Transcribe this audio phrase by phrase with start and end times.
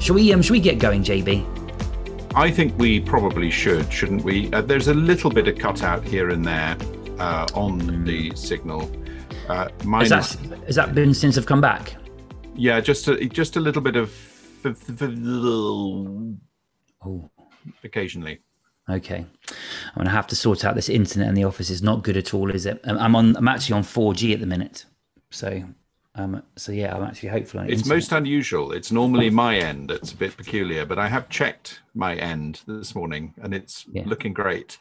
[0.00, 0.32] Shall we?
[0.32, 1.46] Um, shall we get going, JB?
[2.34, 4.50] I think we probably should, shouldn't we?
[4.52, 6.76] Uh, there's a little bit of cutout here and there
[7.18, 8.90] uh, on the signal.
[9.48, 11.96] Uh, mine is that, has that been since I've come back?
[12.54, 14.10] Yeah, just a, just a little bit of
[17.04, 17.30] oh.
[17.84, 18.40] occasionally.
[18.88, 21.68] Okay, I'm gonna have to sort out this internet in the office.
[21.68, 22.80] It's not good at all, is it?
[22.84, 23.36] I'm on.
[23.36, 24.86] I'm actually on 4G at the minute,
[25.30, 25.62] so
[26.14, 27.60] um, so yeah, I'm actually hopeful.
[27.60, 27.96] it's internet.
[27.96, 28.72] most unusual.
[28.72, 32.94] It's normally my end that's a bit peculiar, but I have checked my end this
[32.94, 34.02] morning, and it's yeah.
[34.06, 34.78] looking great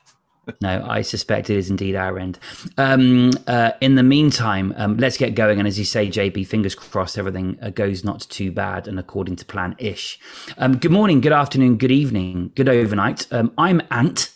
[0.61, 2.39] no, I suspect it is indeed our end.
[2.77, 5.59] Um, uh, in the meantime, um, let's get going.
[5.59, 9.35] And as you say, JB, fingers crossed, everything uh, goes not too bad and according
[9.37, 10.19] to plan ish.
[10.57, 13.27] Um, good morning, good afternoon, good evening, good overnight.
[13.31, 14.31] Um, I'm Ant.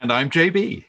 [0.00, 0.84] And I'm JB.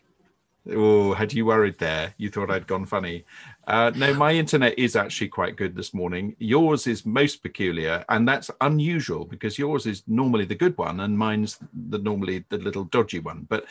[0.71, 2.13] Oh, had you worried there?
[2.17, 3.25] You thought I'd gone funny.
[3.69, 6.35] Uh, no, my internet is actually quite good this morning.
[6.39, 11.15] Yours is most peculiar, and that's unusual because yours is normally the good one, and
[11.15, 13.45] mine's the normally the little dodgy one.
[13.47, 13.65] But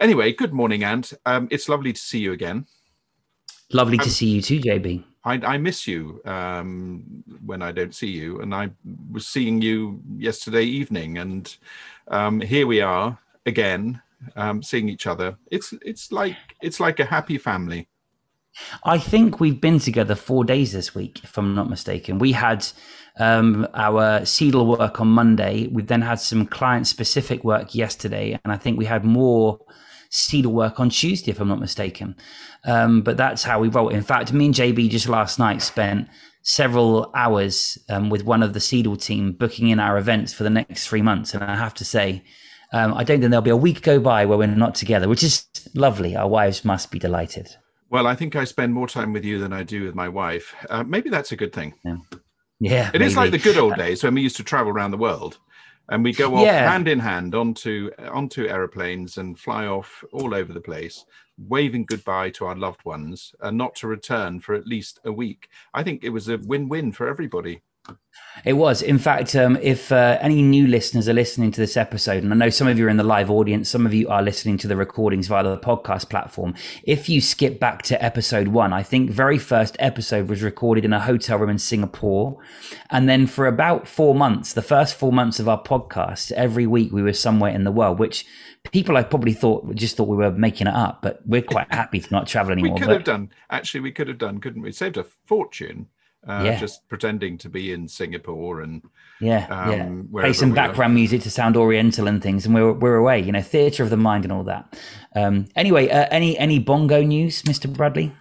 [0.00, 1.12] anyway, good morning, Ant.
[1.24, 2.66] Um, it's lovely to see you again.
[3.72, 5.04] Lovely um, to see you too, JB.
[5.24, 8.70] I, I miss you um, when I don't see you, and I
[9.12, 11.56] was seeing you yesterday evening, and
[12.08, 14.02] um, here we are again,
[14.34, 15.36] um, seeing each other.
[15.52, 17.86] It's it's like it's like a happy family.
[18.84, 22.18] I think we've been together four days this week, if I'm not mistaken.
[22.18, 22.66] We had
[23.18, 25.68] um, our Seedle work on Monday.
[25.68, 29.58] We've then had some client specific work yesterday, and I think we had more
[30.10, 32.16] Seedle work on Tuesday, if I'm not mistaken.
[32.64, 33.88] Um, but that's how we roll.
[33.88, 36.08] In fact, me and JB just last night spent
[36.42, 40.50] several hours um, with one of the Seedle team booking in our events for the
[40.50, 42.22] next three months, and I have to say.
[42.70, 45.22] Um, I don't think there'll be a week go by where we're not together, which
[45.22, 46.14] is lovely.
[46.14, 47.56] Our wives must be delighted.
[47.90, 50.54] Well, I think I spend more time with you than I do with my wife.
[50.68, 51.74] Uh, maybe that's a good thing.
[51.84, 51.96] Yeah,
[52.60, 54.98] yeah it is like the good old days when we used to travel around the
[54.98, 55.38] world,
[55.88, 56.70] and we go off yeah.
[56.70, 61.04] hand in hand onto onto aeroplanes and fly off all over the place,
[61.38, 65.48] waving goodbye to our loved ones, and not to return for at least a week.
[65.72, 67.62] I think it was a win-win for everybody.
[68.44, 68.82] It was.
[68.82, 72.36] In fact, um, if uh, any new listeners are listening to this episode, and I
[72.36, 74.68] know some of you are in the live audience, some of you are listening to
[74.68, 76.54] the recordings via the podcast platform.
[76.84, 80.92] If you skip back to episode one, I think very first episode was recorded in
[80.92, 82.38] a hotel room in Singapore.
[82.90, 86.92] And then for about four months, the first four months of our podcast, every week
[86.92, 88.24] we were somewhere in the world, which
[88.70, 92.00] people I probably thought just thought we were making it up, but we're quite happy
[92.00, 92.74] to not travel anymore.
[92.74, 92.94] We could but...
[92.94, 94.72] have done, actually, we could have done, couldn't we?
[94.72, 95.88] Saved a fortune
[96.26, 96.58] uh, yeah.
[96.58, 98.82] just pretending to be in Singapore and
[99.20, 100.20] yeah, um, yeah.
[100.20, 103.20] play some background music to sound Oriental and things, and we're we're away.
[103.20, 104.78] You know, theatre of the mind and all that.
[105.14, 108.12] Um, anyway, uh, any any bongo news, Mister Bradley?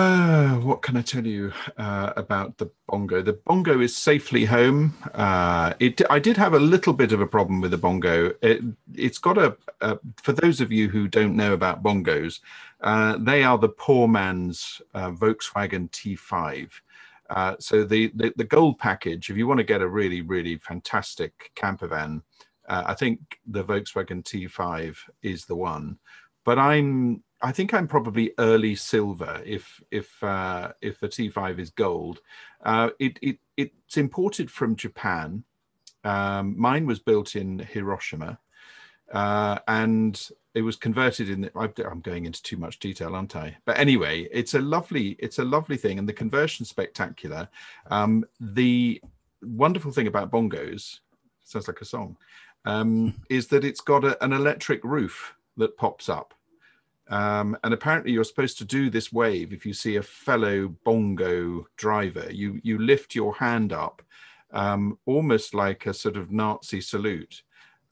[0.00, 3.20] Uh, what can I tell you uh, about the bongo?
[3.20, 4.94] The bongo is safely home.
[5.12, 8.32] Uh, it, I did have a little bit of a problem with the bongo.
[8.40, 8.62] It,
[8.98, 12.40] has got a, a, for those of you who don't know about bongos,
[12.80, 16.70] uh, they are the poor man's uh, Volkswagen T5.
[17.30, 20.56] Uh, so the, the, the gold package, if you want to get a really really
[20.56, 22.22] fantastic camper van,
[22.68, 25.98] uh, I think the Volkswagen T5 is the one.
[26.44, 31.70] But I'm I think I'm probably early silver if if uh, if the T5 is
[31.70, 32.20] gold.
[32.64, 35.44] Uh, it, it it's imported from Japan.
[36.04, 38.38] Um, mine was built in Hiroshima,
[39.12, 43.56] uh, and it was converted in the i'm going into too much detail aren't i?
[43.64, 47.48] But anyway it's a lovely it's a lovely thing and the conversion spectacular.
[47.90, 49.00] Um, the
[49.42, 51.00] wonderful thing about bongos
[51.44, 52.16] sounds like a song
[52.64, 56.34] um, is that it's got a, an electric roof that pops up.
[57.08, 61.66] Um, and apparently you're supposed to do this wave if you see a fellow bongo
[61.76, 62.30] driver.
[62.30, 64.02] You you lift your hand up
[64.52, 67.42] um, almost like a sort of nazi salute.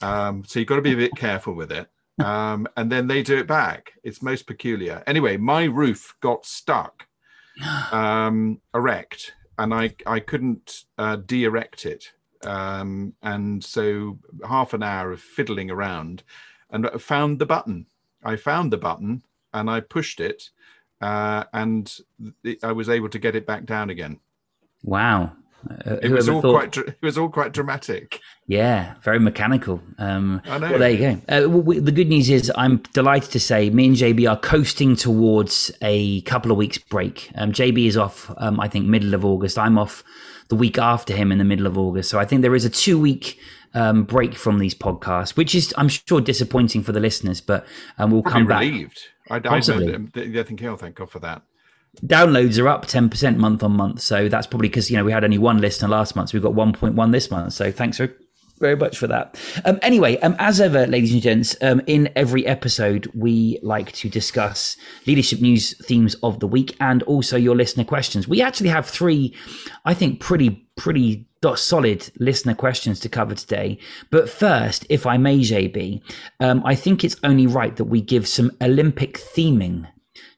[0.01, 1.89] Um, so you've got to be a bit careful with it
[2.19, 3.93] um, and then they do it back.
[4.03, 5.03] It's most peculiar.
[5.07, 7.07] Anyway, my roof got stuck
[7.93, 12.13] um, erect, and I I couldn't uh, de-erect it.
[12.45, 16.23] Um, and so half an hour of fiddling around,
[16.71, 17.87] and found the button.
[18.25, 19.23] I found the button,
[19.53, 20.51] and I pushed it,
[21.01, 21.93] uh, and
[22.45, 24.21] th- I was able to get it back down again.
[24.83, 25.33] Wow,
[25.71, 26.73] uh, it was all thought...
[26.73, 26.77] quite.
[26.77, 28.21] It was all quite dramatic.
[28.47, 29.83] Yeah, very mechanical.
[29.99, 30.71] Um, I know.
[30.71, 31.45] Well, there you go.
[31.45, 34.97] Uh, we, the good news is, I'm delighted to say, me and JB are coasting
[34.97, 37.31] towards a couple of weeks break.
[37.35, 38.33] Um, JB is off.
[38.39, 39.59] Um, I think middle of August.
[39.59, 40.05] I'm off
[40.49, 42.09] the week after him in the middle of August.
[42.11, 43.39] So I think there is a two week
[43.75, 47.41] um, break from these podcasts, which is, I'm sure, disappointing for the listeners.
[47.41, 47.67] But
[47.99, 48.61] um, we'll Probably come back.
[48.61, 49.09] Relieved.
[49.31, 51.43] I, I, I, I think, oh, thank God for that.
[52.05, 54.01] Downloads are up 10% month on month.
[54.01, 56.31] So that's probably because, you know, we had only one listener last month.
[56.31, 57.53] So we've got 1.1 this month.
[57.53, 58.13] So thanks for
[58.59, 59.39] very much for that.
[59.65, 64.09] Um, anyway, um, as ever, ladies and gents, um, in every episode, we like to
[64.09, 68.29] discuss leadership news themes of the week and also your listener questions.
[68.29, 69.35] We actually have three,
[69.85, 73.79] I think, pretty, pretty solid listener questions to cover today.
[74.11, 76.03] But first, if I may, JB,
[76.41, 79.87] um, I think it's only right that we give some Olympic theming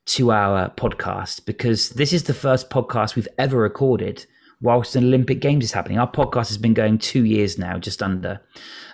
[0.06, 4.26] to our podcast because this is the first podcast we've ever recorded
[4.60, 5.98] whilst an Olympic Games is happening.
[5.98, 8.40] Our podcast has been going two years now, just under.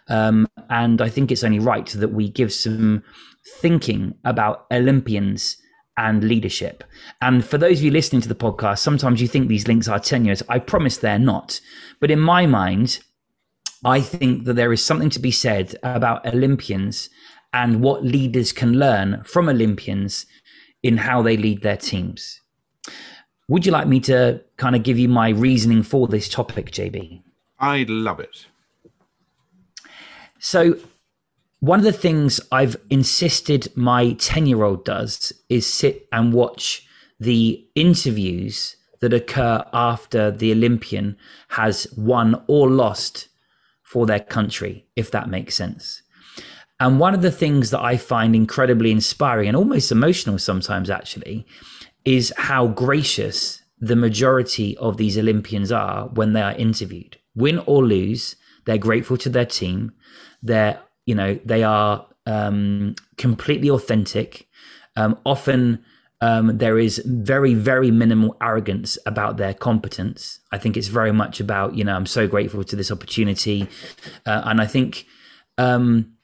[0.08, 3.02] Um, and I think it's only right that we give some
[3.60, 5.56] thinking about Olympians
[5.96, 6.84] and leadership.
[7.20, 9.98] And for those of you listening to the podcast, sometimes you think these links are
[9.98, 10.42] tenuous.
[10.48, 11.60] I promise they're not.
[12.00, 13.00] But in my mind,
[13.84, 17.08] I think that there is something to be said about Olympians
[17.52, 20.26] and what leaders can learn from Olympians
[20.86, 22.40] in how they lead their teams.
[23.48, 27.22] Would you like me to kind of give you my reasoning for this topic, JB?
[27.58, 28.46] I'd love it.
[30.38, 30.78] So,
[31.60, 36.86] one of the things I've insisted my 10 year old does is sit and watch
[37.18, 41.16] the interviews that occur after the Olympian
[41.48, 43.28] has won or lost
[43.82, 46.02] for their country, if that makes sense.
[46.78, 51.46] And one of the things that I find incredibly inspiring and almost emotional sometimes, actually,
[52.04, 57.18] is how gracious the majority of these Olympians are when they are interviewed.
[57.34, 59.92] Win or lose, they're grateful to their team.
[60.42, 64.48] They're, you know, they are um, completely authentic.
[64.96, 65.84] Um, often
[66.20, 70.40] um, there is very, very minimal arrogance about their competence.
[70.52, 73.68] I think it's very much about, you know, I'm so grateful to this opportunity.
[74.24, 75.06] Uh, and I think
[75.58, 76.15] um,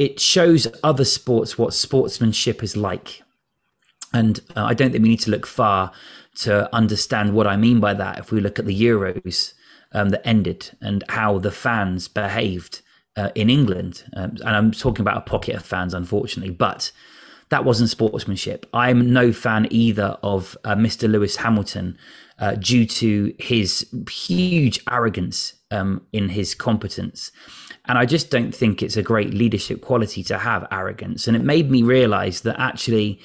[0.00, 3.22] it shows other sports what sportsmanship is like.
[4.14, 5.92] And uh, I don't think we need to look far
[6.36, 8.18] to understand what I mean by that.
[8.18, 9.52] If we look at the Euros
[9.92, 12.80] um, that ended and how the fans behaved
[13.14, 16.92] uh, in England, um, and I'm talking about a pocket of fans, unfortunately, but
[17.50, 18.64] that wasn't sportsmanship.
[18.72, 21.10] I'm no fan either of uh, Mr.
[21.10, 21.98] Lewis Hamilton
[22.38, 27.32] uh, due to his huge arrogance um, in his competence.
[27.86, 31.26] And I just don't think it's a great leadership quality to have arrogance.
[31.26, 33.20] And it made me realize that actually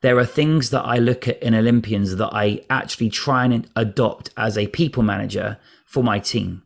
[0.00, 4.30] there are things that I look at in Olympians that I actually try and adopt
[4.36, 6.62] as a people manager for my team.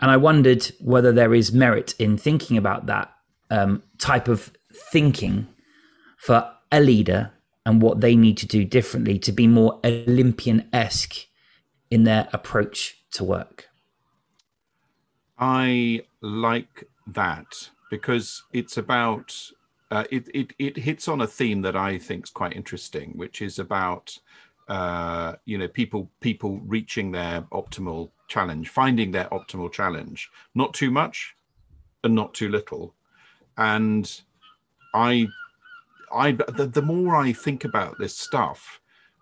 [0.00, 3.12] And I wondered whether there is merit in thinking about that
[3.50, 5.46] um, type of thinking
[6.16, 7.32] for a leader
[7.66, 11.26] and what they need to do differently to be more Olympian esque
[11.90, 13.68] in their approach to work.
[15.38, 19.38] I like that because it's about
[19.90, 23.42] uh, it, it it hits on a theme that I think is quite interesting, which
[23.42, 24.18] is about
[24.68, 30.90] uh, you know people people reaching their optimal challenge, finding their optimal challenge, not too
[30.90, 31.36] much
[32.02, 32.94] and not too little,
[33.58, 34.22] and
[34.94, 35.28] I
[36.12, 38.80] I the, the more I think about this stuff,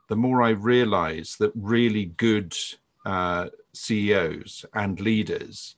[0.09, 2.57] the more I realize that really good
[3.05, 5.75] uh, CEOs and leaders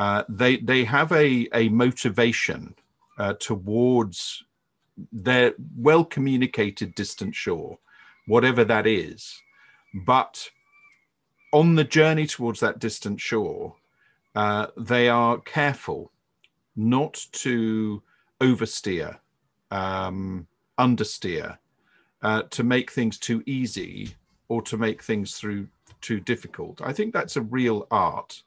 [0.00, 2.74] uh, they they have a a motivation
[3.18, 4.44] uh, towards
[5.12, 7.78] their well communicated distant shore,
[8.26, 9.42] whatever that is.
[10.06, 10.48] But
[11.52, 13.74] on the journey towards that distant shore,
[14.34, 16.12] uh, they are careful
[16.74, 18.02] not to
[18.40, 19.18] oversteer,
[19.70, 20.46] um,
[20.78, 21.58] understeer,
[22.22, 24.14] uh, to make things too easy
[24.48, 25.68] or to make things through
[26.00, 26.80] too difficult.
[26.80, 28.42] I think that's a real art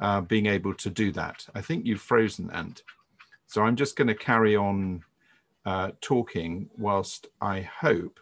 [0.00, 1.46] uh, being able to do that.
[1.54, 2.82] I think you've frozen, Ant.
[3.46, 5.02] So I'm just going to carry on
[5.64, 8.20] uh, talking whilst I hope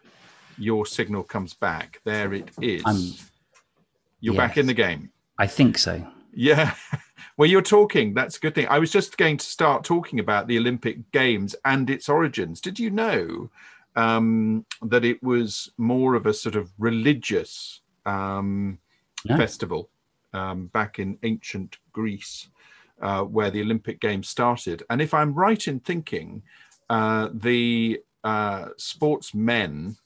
[0.57, 2.01] your signal comes back.
[2.03, 2.83] There it is.
[2.85, 3.13] Um,
[4.19, 5.11] you're yes, back in the game.
[5.37, 6.05] I think so.
[6.33, 6.73] Yeah.
[7.37, 8.13] well, you're talking.
[8.13, 8.67] That's a good thing.
[8.69, 12.61] I was just going to start talking about the Olympic Games and its origins.
[12.61, 13.49] Did you know
[13.95, 18.79] um, that it was more of a sort of religious um,
[19.27, 19.89] festival?
[20.37, 22.49] Um, back in ancient Greece,
[23.01, 24.83] uh, where the Olympic Games started.
[24.89, 26.43] And if I'm right in thinking,
[26.89, 29.97] uh, the uh, sportsmen,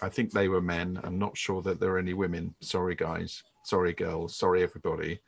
[0.00, 1.00] I think they were men.
[1.02, 2.54] I'm not sure that there are any women.
[2.60, 3.42] Sorry, guys.
[3.64, 4.36] Sorry, girls.
[4.36, 5.20] Sorry, everybody.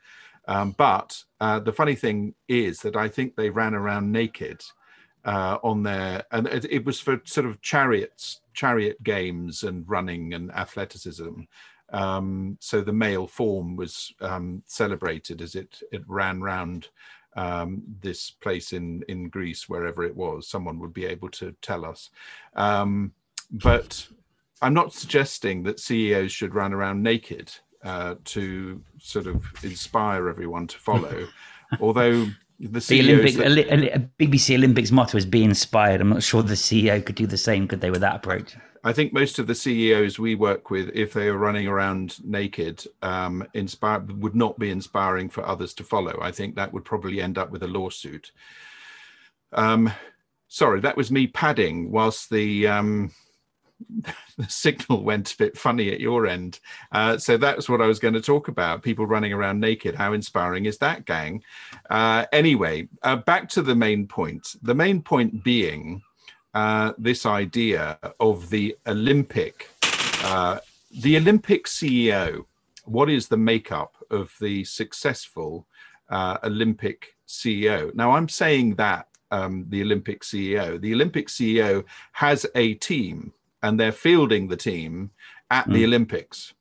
[0.47, 4.61] Um, but uh, the funny thing is that I think they ran around naked
[5.25, 10.33] uh, on their, and it, it, was for sort of chariots, chariot games and running
[10.33, 11.41] and athleticism.
[11.93, 16.89] Um, so the male form was um, celebrated as it, it ran round
[17.35, 20.47] um, this place in, in Greece, wherever it was.
[20.47, 22.09] Someone would be able to tell us.
[22.55, 23.13] Um,
[23.51, 24.07] but
[24.61, 27.51] I'm not suggesting that CEOs should run around naked
[27.83, 31.27] uh, to sort of inspire everyone to follow.
[31.79, 32.27] Although
[32.59, 37.03] the, the Olympic that, BBC Olympics motto is "Be inspired." I'm not sure the CEO
[37.05, 38.55] could do the same, could they, with that approach?
[38.83, 42.85] I think most of the CEOs we work with, if they are running around naked,
[43.01, 46.19] um, inspire would not be inspiring for others to follow.
[46.21, 48.31] I think that would probably end up with a lawsuit.
[49.53, 49.91] Um,
[50.49, 53.11] sorry, that was me padding whilst the um,
[54.37, 56.59] the signal went a bit funny at your end.
[56.91, 59.95] Uh, so that's what I was going to talk about people running around naked.
[59.95, 61.43] How inspiring is that, gang?
[61.89, 64.55] Uh, anyway, uh, back to the main point.
[64.61, 66.01] The main point being
[66.53, 69.69] uh, this idea of the Olympic,
[70.23, 70.59] uh,
[71.01, 72.45] the Olympic CEO.
[72.85, 75.65] What is the makeup of the successful
[76.09, 77.93] uh, Olympic CEO?
[77.95, 80.79] Now, I'm saying that um, the Olympic CEO.
[80.79, 83.33] The Olympic CEO has a team
[83.63, 85.09] and they're fielding the team
[85.49, 85.73] at mm.
[85.73, 86.53] the Olympics.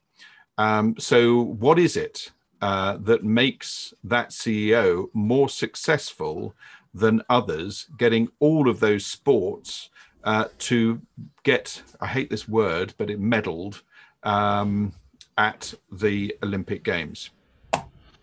[0.57, 2.31] Um, so, what is it
[2.63, 6.55] uh, that makes that CEO more successful
[6.95, 9.91] than others, getting all of those sports
[10.25, 11.01] uh, to
[11.43, 13.83] get, I hate this word, but it medaled
[14.23, 14.93] um,
[15.39, 17.31] at the Olympic Games?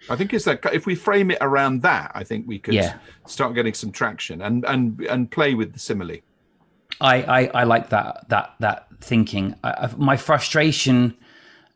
[0.09, 2.97] I think it's that if we frame it around that, I think we could yeah.
[3.27, 6.17] start getting some traction and and and play with the simile.
[7.01, 9.55] I, I, I like that that that thinking.
[9.63, 11.17] I, my frustration,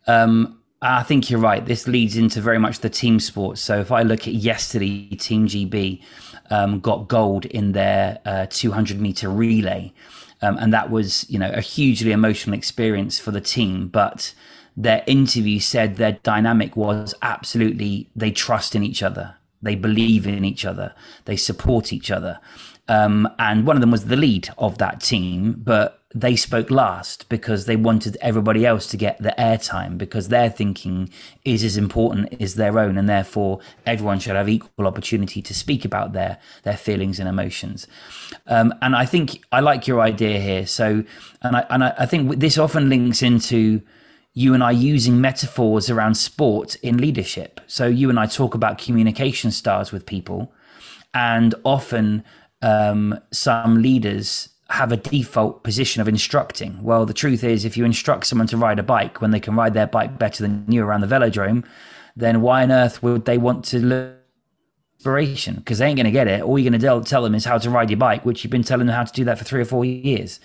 [0.08, 1.66] um, I think you're right.
[1.66, 3.62] This leads into very much the team sports.
[3.62, 6.02] So if I look at yesterday, Team GB
[6.50, 9.94] um, got gold in their uh, 200 meter relay,
[10.42, 13.88] um, and that was you know a hugely emotional experience for the team.
[13.88, 14.34] But
[14.76, 20.44] their interview said their dynamic was absolutely they trust in each other, they believe in
[20.44, 22.42] each other, they support each other.
[22.88, 27.28] Um, and one of them was the lead of that team, but they spoke last
[27.28, 31.10] because they wanted everybody else to get the airtime because their thinking
[31.44, 35.84] is as important as their own, and therefore everyone should have equal opportunity to speak
[35.86, 37.88] about their their feelings and emotions.
[38.48, 40.68] Um, and I think I like your idea here.
[40.68, 41.04] So,
[41.42, 43.82] and I and I, I think this often links into
[44.34, 47.62] you and I using metaphors around sport in leadership.
[47.66, 50.54] So you and I talk about communication styles with people,
[51.14, 52.24] and often
[52.64, 56.82] um, some leaders have a default position of instructing.
[56.82, 59.56] Well, the truth is, if you instruct someone to ride a bike when they can
[59.56, 61.66] ride their bike better than you around the velodrome,
[62.16, 64.18] then why on earth would they want to learn
[64.98, 65.56] inspiration?
[65.56, 66.42] Because they ain't going to get it.
[66.42, 68.64] All you're going to tell them is how to ride your bike, which you've been
[68.64, 70.40] telling them how to do that for three or four years.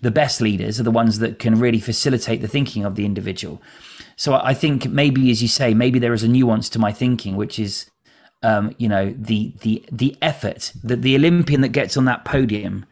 [0.00, 3.60] The best leaders are the ones that can really facilitate the thinking of the individual.
[4.16, 7.36] So I think maybe, as you say, maybe there is a nuance to my thinking,
[7.36, 7.90] which is
[8.42, 12.84] um, you know the the the effort that the Olympian that gets on that podium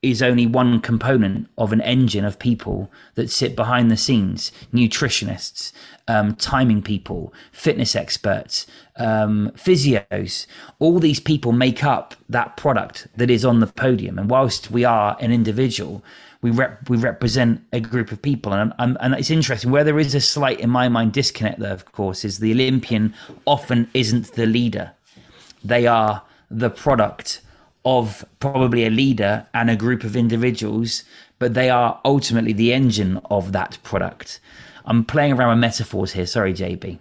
[0.00, 5.72] is only one component of an engine of people that sit behind the scenes nutritionists
[6.08, 8.66] um, timing people fitness experts
[8.96, 10.46] um, physios.
[10.78, 14.18] All these people make up that product that is on the podium.
[14.18, 16.02] And whilst we are an individual
[16.42, 20.14] we rep- we represent a group of people, and and it's interesting where there is
[20.14, 21.72] a slight, in my mind, disconnect there.
[21.72, 23.14] Of course, is the Olympian
[23.46, 24.92] often isn't the leader;
[25.64, 27.40] they are the product
[27.84, 31.04] of probably a leader and a group of individuals,
[31.38, 34.40] but they are ultimately the engine of that product.
[34.84, 36.26] I'm playing around with metaphors here.
[36.26, 36.98] Sorry, JB.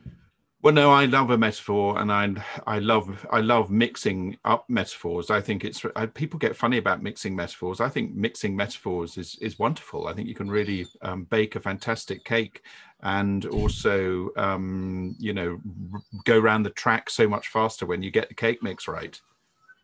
[0.63, 2.35] Well, no, I love a metaphor, and I
[2.67, 5.31] I love I love mixing up metaphors.
[5.31, 7.81] I think it's I, people get funny about mixing metaphors.
[7.81, 10.07] I think mixing metaphors is is wonderful.
[10.07, 12.61] I think you can really um, bake a fantastic cake,
[13.01, 15.59] and also um, you know
[15.93, 19.19] r- go around the track so much faster when you get the cake mix right.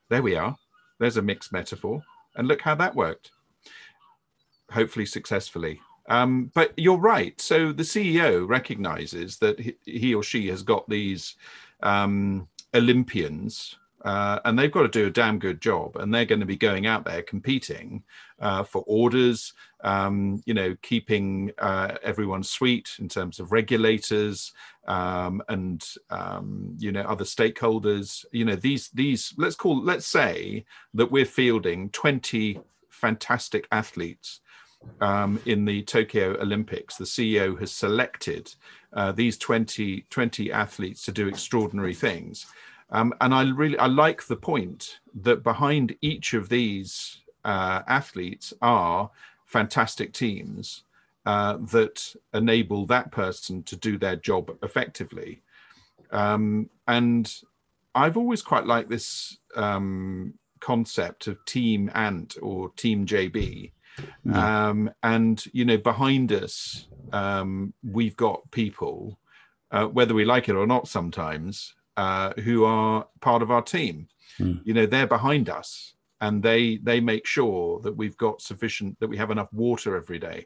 [0.09, 0.55] There we are.
[0.99, 2.03] There's a mixed metaphor,
[2.35, 3.31] and look how that worked.
[4.69, 5.81] Hopefully successfully.
[6.07, 7.39] Um, but you're right.
[7.39, 11.35] So the CEO recognizes that he, or she has got these
[11.83, 15.97] um, Olympians, uh, and they've got to do a damn good job.
[15.97, 18.03] And they're going to be going out there competing
[18.39, 24.53] uh, for orders, um, you know, keeping uh, everyone sweet in terms of regulators
[24.87, 28.23] um, and um, you know other stakeholders.
[28.31, 34.39] You know, these these let's call let's say that we're fielding 20 fantastic athletes
[35.01, 38.53] um, in the Tokyo Olympics, the CEO has selected
[38.93, 42.45] uh, these 20, 20 athletes to do extraordinary things.
[42.89, 48.53] Um, and I really I like the point that behind each of these uh, athletes
[48.61, 49.11] are
[49.45, 50.83] fantastic teams
[51.25, 55.41] uh, that enable that person to do their job effectively.
[56.11, 57.33] Um, and
[57.93, 63.71] I've always quite liked this um, concept of Team Ant or Team JB
[64.25, 64.69] Yeah.
[64.69, 69.19] Um, and you know, behind us, um, we've got people,
[69.71, 74.07] uh, whether we like it or not, sometimes uh, who are part of our team.
[74.39, 74.61] Mm.
[74.63, 79.07] You know, they're behind us, and they they make sure that we've got sufficient that
[79.07, 80.45] we have enough water every day.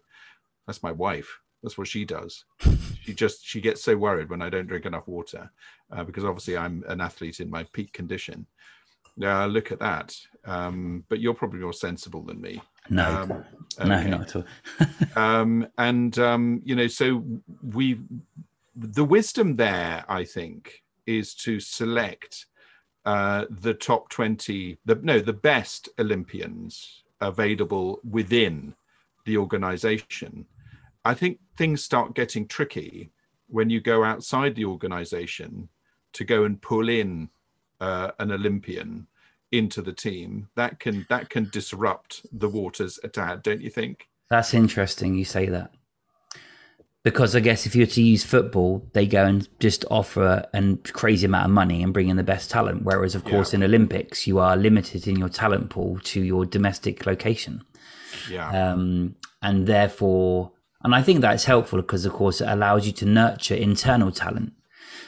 [0.65, 1.39] That's my wife.
[1.62, 2.46] That's what she does.
[3.03, 5.51] she just she gets so worried when I don't drink enough water,
[5.91, 8.48] uh, because obviously I'm an athlete in my peak condition.
[9.22, 10.15] Uh, look at that.
[10.46, 12.62] Um, but you're probably more sensible than me.
[12.91, 13.31] No, um,
[13.79, 13.88] okay.
[13.88, 14.45] no, not at all.
[15.15, 17.24] um, and um, you know, so
[17.63, 18.00] we
[18.75, 22.48] the wisdom there, I think, is to select
[23.05, 28.75] uh, the top twenty, the no, the best Olympians available within
[29.25, 30.45] the organization.
[31.05, 33.10] I think things start getting tricky
[33.48, 35.69] when you go outside the organization
[36.13, 37.29] to go and pull in
[37.79, 39.07] uh, an Olympian
[39.51, 44.08] into the team, that can that can disrupt the waters a tad, don't you think?
[44.29, 45.15] That's interesting.
[45.15, 45.72] You say that
[47.03, 50.77] because I guess if you were to use football, they go and just offer a
[50.93, 52.84] crazy amount of money and bring in the best talent.
[52.84, 53.58] Whereas, of course, yeah.
[53.58, 57.63] in Olympics, you are limited in your talent pool to your domestic location.
[58.29, 58.50] Yeah.
[58.72, 60.51] Um, and therefore,
[60.84, 64.53] and I think that's helpful because, of course, it allows you to nurture internal talent.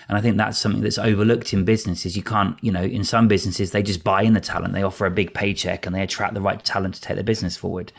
[0.07, 2.15] And I think that's something that's overlooked in businesses.
[2.17, 5.05] You can't, you know, in some businesses, they just buy in the talent, they offer
[5.05, 7.91] a big paycheck and they attract the right talent to take their business forward.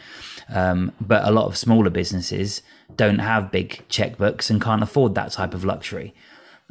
[0.49, 2.63] Um, but a lot of smaller businesses
[2.95, 6.15] don't have big checkbooks and can't afford that type of luxury.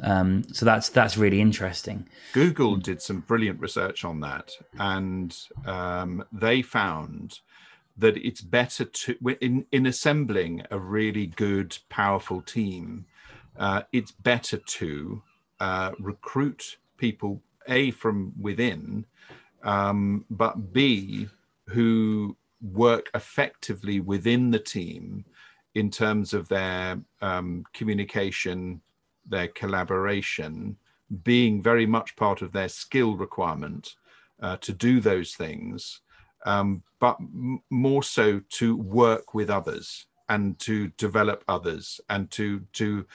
[0.00, 2.08] Um, so that's that's really interesting.
[2.32, 7.40] Google did some brilliant research on that, and um, they found
[7.96, 13.06] that it's better to in in assembling a really good, powerful team
[13.58, 15.22] uh, it's better to
[15.60, 19.04] uh, recruit people a from within,
[19.62, 21.28] um, but b
[21.68, 25.24] who work effectively within the team
[25.74, 28.80] in terms of their um, communication,
[29.28, 30.76] their collaboration,
[31.22, 33.94] being very much part of their skill requirement
[34.40, 36.00] uh, to do those things,
[36.46, 42.60] um, but m- more so to work with others and to develop others and to
[42.72, 43.06] to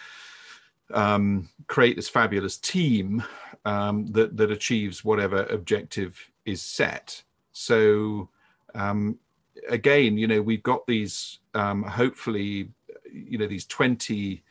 [0.94, 3.24] um, create this fabulous team
[3.66, 7.24] um, that that achieves whatever objective is set.
[7.52, 8.30] So
[8.76, 9.20] um,
[9.68, 12.70] again, you know, we've got these um, hopefully,
[13.12, 14.44] you know, these twenty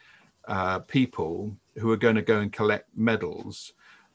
[0.47, 3.73] uh, people who are going to go and collect medals.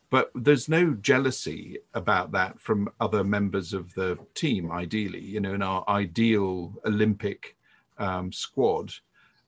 [0.09, 4.71] But there's no jealousy about that from other members of the team.
[4.71, 7.55] Ideally, you know, in our ideal Olympic
[7.97, 8.93] um, squad,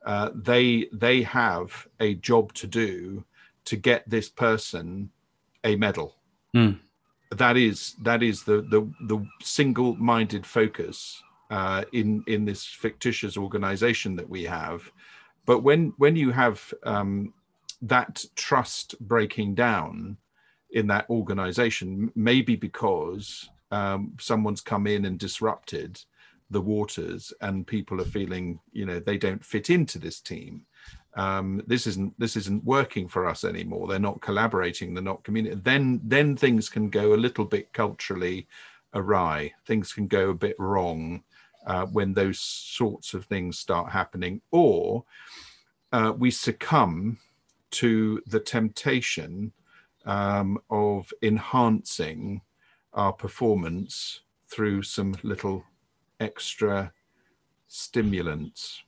[0.06, 3.24] uh, they they have a job to do
[3.66, 5.10] to get this person
[5.64, 6.16] a medal.
[6.56, 6.80] Mm.
[7.32, 13.36] That is that is the the, the single minded focus uh, in in this fictitious
[13.36, 14.92] organization that we have.
[15.46, 17.34] But when when you have um,
[17.82, 20.18] that trust breaking down
[20.72, 26.00] in that organization, maybe because um, someone's come in and disrupted
[26.50, 30.66] the waters and people are feeling you know they don't fit into this team.
[31.16, 33.88] Um, this isn't this isn't working for us anymore.
[33.88, 34.94] They're not collaborating.
[34.94, 38.48] They're not communicating then then things can go a little bit culturally
[38.94, 39.54] awry.
[39.66, 41.24] Things can go a bit wrong
[41.66, 44.42] uh, when those sorts of things start happening.
[44.52, 45.06] Or
[45.92, 47.18] uh, we succumb
[47.72, 49.52] to the temptation
[50.06, 52.42] um, of enhancing
[52.94, 55.66] our performance through some little
[56.20, 56.94] extra
[57.68, 58.84] stimulants.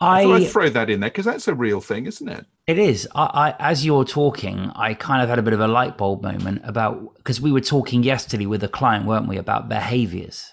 [0.00, 2.46] I, I throw that in there because that's a real thing, isn't it?
[2.66, 3.08] It is.
[3.14, 6.22] I, I, as you're talking, I kind of had a bit of a light bulb
[6.22, 10.52] moment about because we were talking yesterday with a client, weren't we, about behaviors.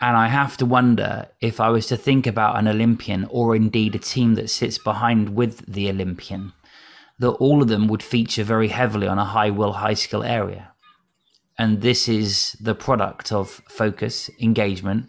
[0.00, 3.94] And I have to wonder if I was to think about an Olympian or indeed
[3.94, 6.52] a team that sits behind with the Olympian,
[7.18, 10.72] that all of them would feature very heavily on a high will, high skill area
[11.58, 15.08] and this is the product of focus, engagement,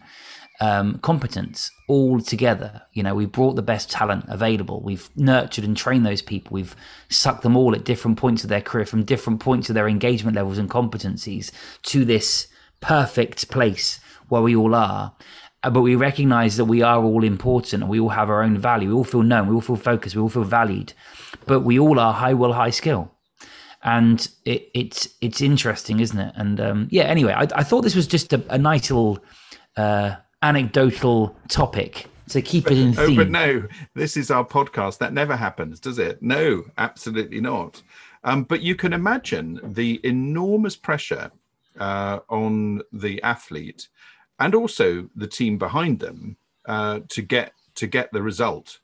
[0.59, 2.81] um, competence all together.
[2.93, 4.81] You know, we brought the best talent available.
[4.81, 6.55] We've nurtured and trained those people.
[6.55, 6.75] We've
[7.09, 10.35] sucked them all at different points of their career, from different points of their engagement
[10.35, 11.51] levels and competencies
[11.83, 12.47] to this
[12.79, 15.13] perfect place where we all are.
[15.63, 18.57] Uh, but we recognize that we are all important and we all have our own
[18.57, 18.89] value.
[18.89, 19.47] We all feel known.
[19.47, 20.15] We all feel focused.
[20.15, 20.93] We all feel valued.
[21.45, 23.11] But we all are high will, high skill
[23.87, 26.33] and it, it's it's interesting, isn't it?
[26.35, 29.17] And um, yeah, anyway, I, I, thought this was just a, a nice little
[29.77, 33.11] uh, anecdotal topic to keep it in theme.
[33.13, 34.97] Oh, but no, this is our podcast.
[34.97, 36.21] That never happens, does it?
[36.21, 37.81] No, absolutely not.
[38.25, 41.31] Um, but you can imagine the enormous pressure
[41.79, 43.87] uh, on the athlete
[44.37, 48.79] and also the team behind them uh, to get to get the result,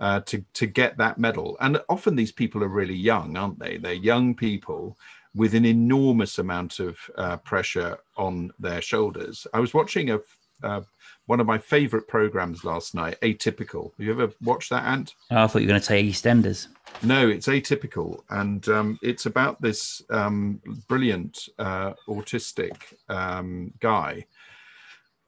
[0.00, 1.56] uh, to to get that medal.
[1.60, 3.78] And often these people are really young, aren't they?
[3.78, 4.98] They're young people
[5.34, 9.46] with an enormous amount of uh, pressure on their shoulders.
[9.52, 10.20] I was watching a
[10.62, 10.80] uh,
[11.26, 13.92] one of my favorite programs last night, Atypical.
[13.98, 15.14] Have you ever watched that, Ant?
[15.30, 16.68] Oh, I thought you were going to say EastEnders.
[17.02, 24.24] No, it's Atypical, and um, it's about this um, brilliant uh, autistic um, guy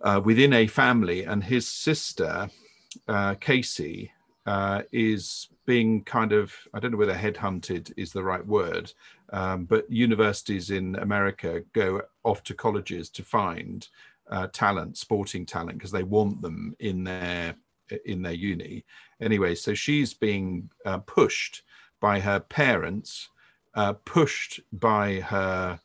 [0.01, 2.49] uh, within a family, and his sister,
[3.07, 4.11] uh, Casey,
[4.51, 8.93] uh, is being kind of, I don't know whether headhunted is the right word,
[9.33, 13.87] um, but universities in America go off to colleges to find
[14.29, 17.55] uh, talent, sporting talent, because they want them in their
[18.05, 18.85] in their uni.
[19.21, 21.63] Anyway, so she's being uh, pushed
[22.01, 23.29] by her parents,
[23.75, 25.79] uh, pushed by her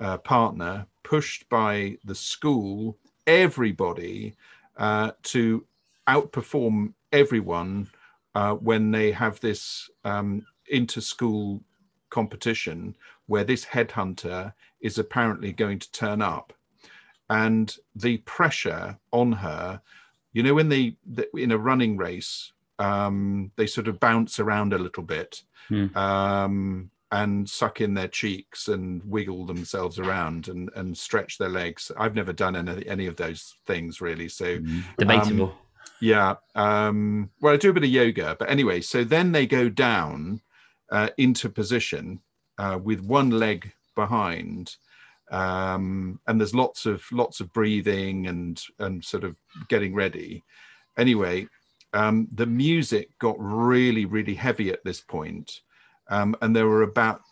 [0.00, 4.34] uh, partner, pushed by the school, everybody
[4.76, 5.64] uh, to
[6.08, 7.88] outperform everyone
[8.34, 11.62] uh, when they have this um, inter-school
[12.10, 16.52] competition where this headhunter is apparently going to turn up
[17.30, 19.80] and the pressure on her
[20.32, 20.96] you know when they
[21.34, 25.94] in a running race um, they sort of bounce around a little bit mm.
[25.96, 31.90] um, and suck in their cheeks and wiggle themselves around and, and stretch their legs
[31.98, 34.82] i've never done any, any of those things really so mm.
[34.98, 35.52] debatable um,
[36.02, 39.68] yeah um, well i do a bit of yoga but anyway so then they go
[39.68, 40.40] down
[40.90, 42.20] uh, into position
[42.58, 44.76] uh, with one leg behind
[45.32, 49.34] um, and there's lots of lots of breathing and and sort of
[49.68, 50.44] getting ready.
[50.98, 51.48] Anyway,
[51.94, 55.62] um, the music got really really heavy at this point,
[56.08, 57.22] um, and there were about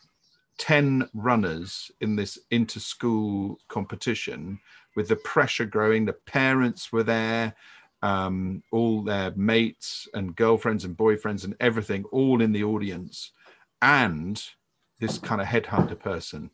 [0.56, 4.59] ten runners in this inter-school competition
[4.96, 6.06] with the pressure growing.
[6.06, 7.54] The parents were there.
[8.03, 13.33] Um, all their mates and girlfriends and boyfriends and everything, all in the audience,
[13.83, 14.43] and
[15.01, 16.51] this kind of headhunter person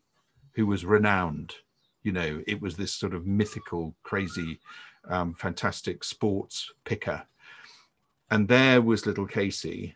[0.53, 1.55] who was renowned.
[2.03, 4.59] You know, it was this sort of mythical, crazy,
[5.07, 7.23] um, fantastic sports picker.
[8.31, 9.95] And there was little Casey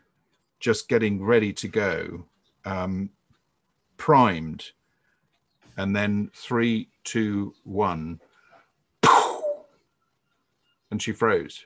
[0.60, 2.24] just getting ready to go,
[2.64, 3.10] um,
[3.96, 4.70] primed.
[5.76, 8.20] And then three, two, one,
[10.92, 11.64] and she froze.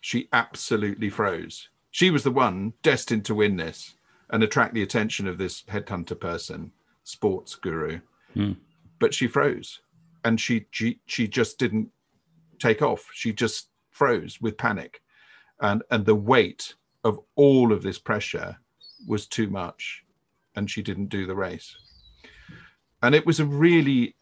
[0.00, 1.70] She absolutely froze.
[1.90, 3.94] She was the one destined to win this
[4.30, 6.70] and attract the attention of this headhunter person
[7.02, 8.00] sports guru,
[8.36, 8.56] mm.
[8.98, 9.80] but she froze,
[10.22, 11.88] and she, she she just didn't
[12.58, 13.08] take off.
[13.14, 15.00] She just froze with panic,
[15.60, 18.58] and and the weight of all of this pressure
[19.08, 20.04] was too much,
[20.56, 21.74] and she didn't do the race.
[23.02, 24.14] And it was a really,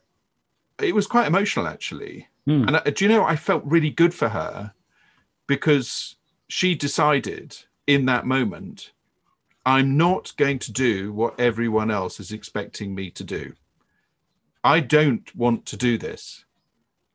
[0.81, 2.29] it was quite emotional actually.
[2.49, 2.67] Mm.
[2.67, 4.73] And I, uh, do you know, I felt really good for her
[5.47, 6.17] because
[6.49, 8.93] she decided in that moment
[9.67, 13.55] I'm not going to do what everyone else is expecting me to do.
[14.63, 16.45] I don't want to do this.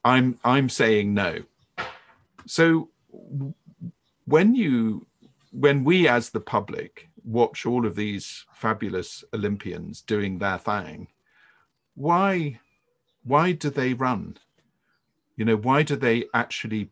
[0.04, 1.44] I'm I'm saying no.
[2.48, 2.90] So
[4.26, 5.06] when you
[5.52, 11.08] when we as the public watch all of these fabulous Olympians doing their thing,
[11.96, 12.60] why
[13.24, 14.38] why do they run?
[15.40, 16.90] You know, why do they actually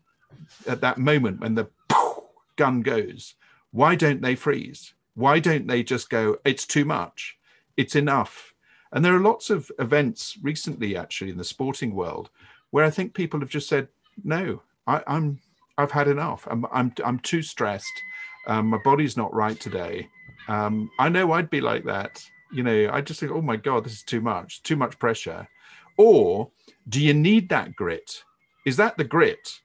[0.67, 1.67] at that moment when the
[2.55, 3.35] gun goes,
[3.71, 4.93] why don't they freeze?
[5.15, 7.37] Why don't they just go, it's too much,
[7.75, 8.53] it's enough?
[8.93, 12.29] And there are lots of events recently, actually, in the sporting world,
[12.69, 13.89] where I think people have just said,
[14.23, 15.41] no, I, am
[15.77, 16.47] I've had enough.
[16.49, 18.01] I'm I'm I'm too stressed.
[18.47, 20.07] Um, my body's not right today.
[20.47, 22.23] Um, I know I'd be like that.
[22.53, 25.45] You know, I just think, oh my god, this is too much, too much pressure.
[25.97, 26.49] Or
[26.87, 28.23] do you need that grit?
[28.67, 29.61] Is that the grit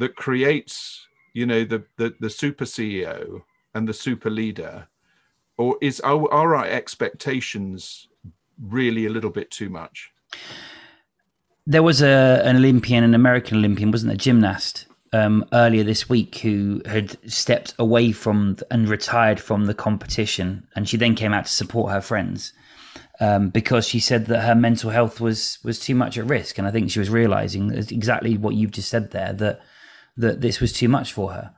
[0.00, 3.42] that creates, you know, the the, the super CEO
[3.76, 4.88] and the super leader,
[5.56, 8.08] or is are, our expectations
[8.60, 10.10] really a little bit too much?
[11.64, 16.38] There was a an Olympian, an American Olympian, wasn't a gymnast um, earlier this week
[16.38, 21.46] who had stepped away from and retired from the competition, and she then came out
[21.46, 22.52] to support her friends
[23.20, 26.66] um, because she said that her mental health was was too much at risk, and
[26.66, 29.60] I think she was realizing exactly what you've just said there that
[30.16, 31.54] that this was too much for her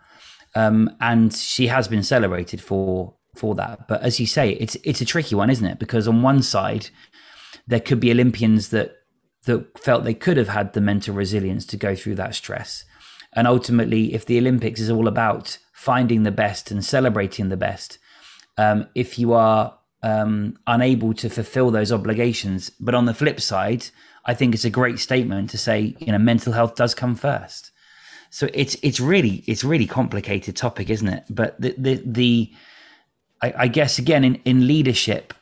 [0.57, 3.87] um, and she has been celebrated for for that.
[3.87, 5.79] But as you say, it's it's a tricky one, isn't it?
[5.79, 6.88] Because on one side,
[7.66, 8.97] there could be Olympians that
[9.45, 12.85] that felt they could have had the mental resilience to go through that stress,
[13.35, 17.99] and ultimately, if the Olympics is all about finding the best and celebrating the best,
[18.57, 22.71] um, if you are um, unable to fulfill those obligations.
[22.79, 23.87] But on the flip side,
[24.25, 27.73] I think it's a great statement to say, you know, mental health does come first.
[28.31, 31.25] So it's it's really it's really complicated topic, isn't it?
[31.29, 32.53] But the the, the
[33.42, 35.35] I, I guess again in, in leadership,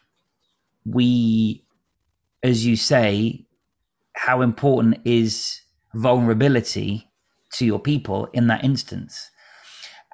[0.87, 1.64] we,
[2.42, 3.46] as you say,
[4.14, 5.61] how important is
[5.92, 7.11] vulnerability
[7.53, 9.31] to your people in that instance?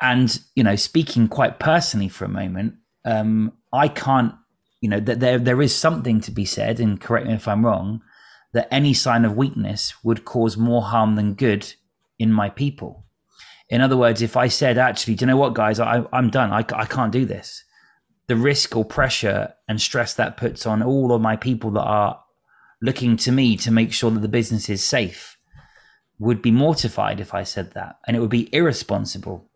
[0.01, 4.35] And you know, speaking quite personally for a moment, um, I can't,
[4.81, 7.65] you know, that there there is something to be said, and correct me if I'm
[7.65, 8.01] wrong,
[8.53, 11.75] that any sign of weakness would cause more harm than good
[12.19, 13.05] in my people.
[13.69, 16.53] In other words, if I said, actually, do you know what, guys, I, I'm done.
[16.53, 17.65] I, I can't do this.
[18.27, 22.21] The risk or pressure and stress that puts on all of my people that are
[22.83, 25.37] looking to me to make sure that the business is safe
[26.19, 27.99] would be mortified if I said that.
[28.07, 29.49] And it would be irresponsible.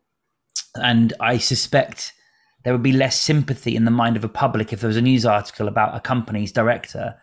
[0.76, 2.12] And I suspect
[2.64, 5.02] there would be less sympathy in the mind of a public if there was a
[5.02, 7.16] news article about a company's director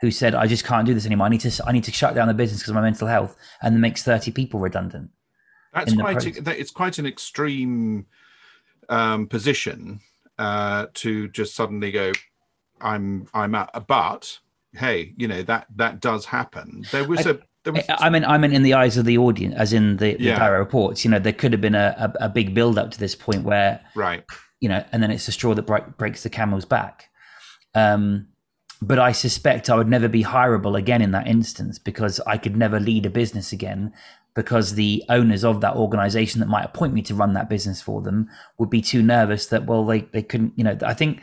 [0.00, 1.26] who said, "I just can't do this anymore.
[1.26, 3.36] I need to I need to shut down the business because of my mental health,"
[3.62, 5.10] and then makes thirty people redundant.
[5.72, 8.06] That's quite a, it's quite an extreme
[8.88, 10.00] um, position
[10.38, 12.12] uh, to just suddenly go,
[12.80, 14.38] "I'm I'm at," but
[14.74, 16.84] hey, you know that that does happen.
[16.90, 17.84] There was I, a there was...
[17.88, 20.46] I mean, I mean, in the eyes of the audience, as in the, the yeah.
[20.48, 23.14] reports, you know, there could have been a, a, a big build up to this
[23.14, 24.24] point where, right,
[24.60, 27.10] you know, and then it's a straw that breaks the camel's back.
[27.74, 28.28] Um,
[28.80, 32.56] but I suspect I would never be hireable again in that instance because I could
[32.56, 33.92] never lead a business again
[34.34, 38.00] because the owners of that organization that might appoint me to run that business for
[38.00, 41.20] them would be too nervous that well they, they couldn't you know I think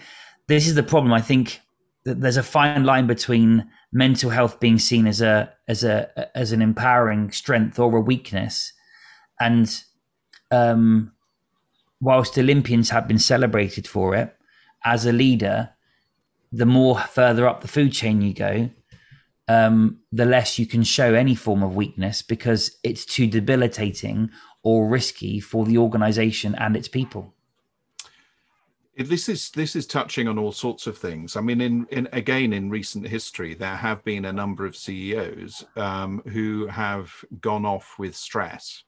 [0.48, 1.62] this is the problem I think
[2.04, 6.52] that there's a fine line between mental health being seen as a as a as
[6.52, 8.74] an empowering strength or a weakness
[9.40, 9.82] and
[10.52, 11.14] um
[12.06, 14.36] whilst Olympians have been celebrated for it
[14.84, 15.72] as a leader
[16.52, 18.70] the more further up the food chain you go,
[19.48, 24.30] um, the less you can show any form of weakness because it's too debilitating
[24.64, 27.34] or risky for the organization and its people.
[28.98, 31.36] This is this is touching on all sorts of things.
[31.36, 35.66] I mean, in, in again in recent history, there have been a number of CEOs
[35.76, 38.84] um, who have gone off with stress,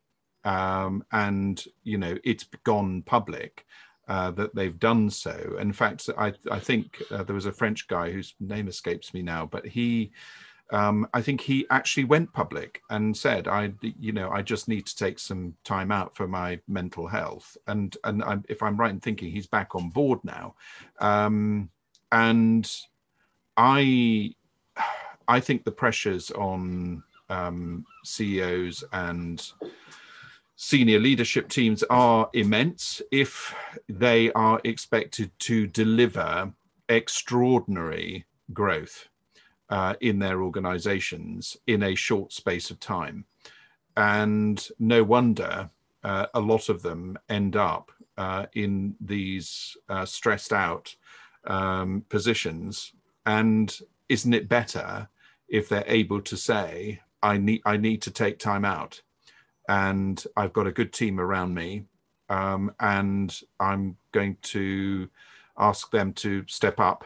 [0.48, 3.66] um, and you know it's gone public
[4.08, 5.58] uh, that they've done so.
[5.60, 9.22] In fact, I, I think uh, there was a French guy whose name escapes me
[9.22, 10.14] now, but he,
[10.72, 14.86] um, I think he actually went public and said, "I, you know, I just need
[14.86, 18.92] to take some time out for my mental health." And and I'm, if I'm right
[18.92, 20.56] in thinking, he's back on board now,
[21.00, 21.70] um,
[22.14, 22.72] and
[23.58, 24.34] I,
[25.28, 29.46] I think the pressures on um, CEOs and
[30.58, 33.56] senior leadership teams are immense if
[33.88, 36.52] they are expected to deliver
[36.90, 39.08] extraordinary growth
[39.70, 43.24] uh, in their organizations in a short space of time.
[43.96, 45.70] And no wonder
[46.04, 50.96] uh, a lot of them end up uh, in these uh, stressed out
[51.46, 52.94] um, positions.
[53.28, 53.78] And
[54.10, 55.08] isn't it better
[55.48, 59.02] if they're able to say, I need, I need to take time out?
[59.68, 61.84] And I've got a good team around me,
[62.30, 65.10] um, and I'm going to
[65.58, 67.06] ask them to step up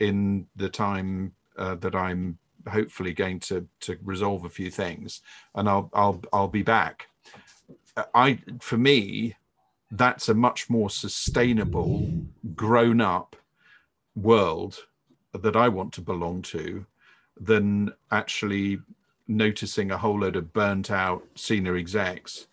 [0.00, 2.38] in the time uh, that I'm
[2.68, 5.22] hopefully going to to resolve a few things,
[5.54, 7.08] and I'll I'll I'll be back.
[8.14, 9.36] I for me,
[9.90, 12.08] that's a much more sustainable,
[12.54, 13.36] grown up
[14.14, 14.86] world
[15.32, 16.86] that I want to belong to
[17.38, 18.78] than actually
[19.28, 22.46] noticing a whole load of burnt out senior execs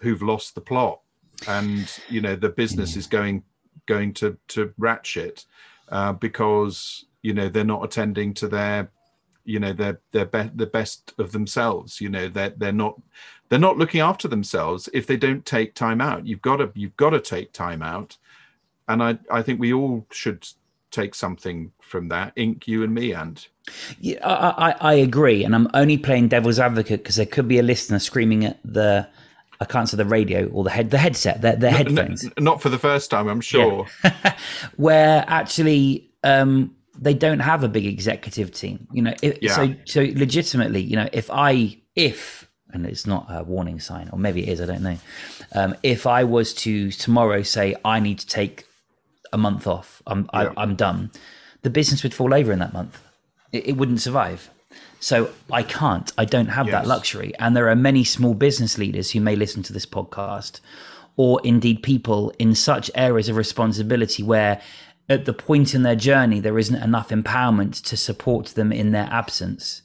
[0.00, 1.00] who've lost the plot.
[1.48, 3.44] And you know the business is going
[3.86, 5.46] going to to ratchet
[5.88, 8.90] uh, because you know they're not attending to their
[9.44, 12.00] you know they're they're be- the best of themselves.
[12.00, 13.00] You know they're they're not
[13.48, 16.26] they're not looking after themselves if they don't take time out.
[16.26, 18.16] You've got to you've got to take time out.
[18.88, 20.46] And i i think we all should
[20.90, 23.46] take something from that ink you and me and
[24.00, 27.58] yeah, I, I, I agree, and I'm only playing devil's advocate because there could be
[27.58, 29.06] a listener screaming at the
[29.60, 32.28] I can't say the radio or the head the headset, the, the headphones.
[32.38, 33.86] not for the first time, I'm sure.
[34.02, 34.36] Yeah.
[34.76, 39.14] Where actually um, they don't have a big executive team, you know.
[39.22, 39.54] If, yeah.
[39.54, 44.18] So so legitimately, you know, if I if and it's not a warning sign, or
[44.18, 44.96] maybe it is, I don't know.
[45.52, 48.64] Um, if I was to tomorrow say I need to take
[49.32, 50.52] a month off, I'm yeah.
[50.56, 51.10] I, I'm done.
[51.62, 53.00] The business would fall over in that month
[53.52, 54.50] it, it wouldn't survive.
[55.00, 56.12] So I can't.
[56.18, 56.74] I don't have yes.
[56.74, 57.32] that luxury.
[57.38, 60.60] And there are many small business leaders who may listen to this podcast,
[61.16, 64.60] or indeed people in such areas of responsibility where
[65.08, 69.08] at the point in their journey there isn't enough empowerment to support them in their
[69.10, 69.82] absence.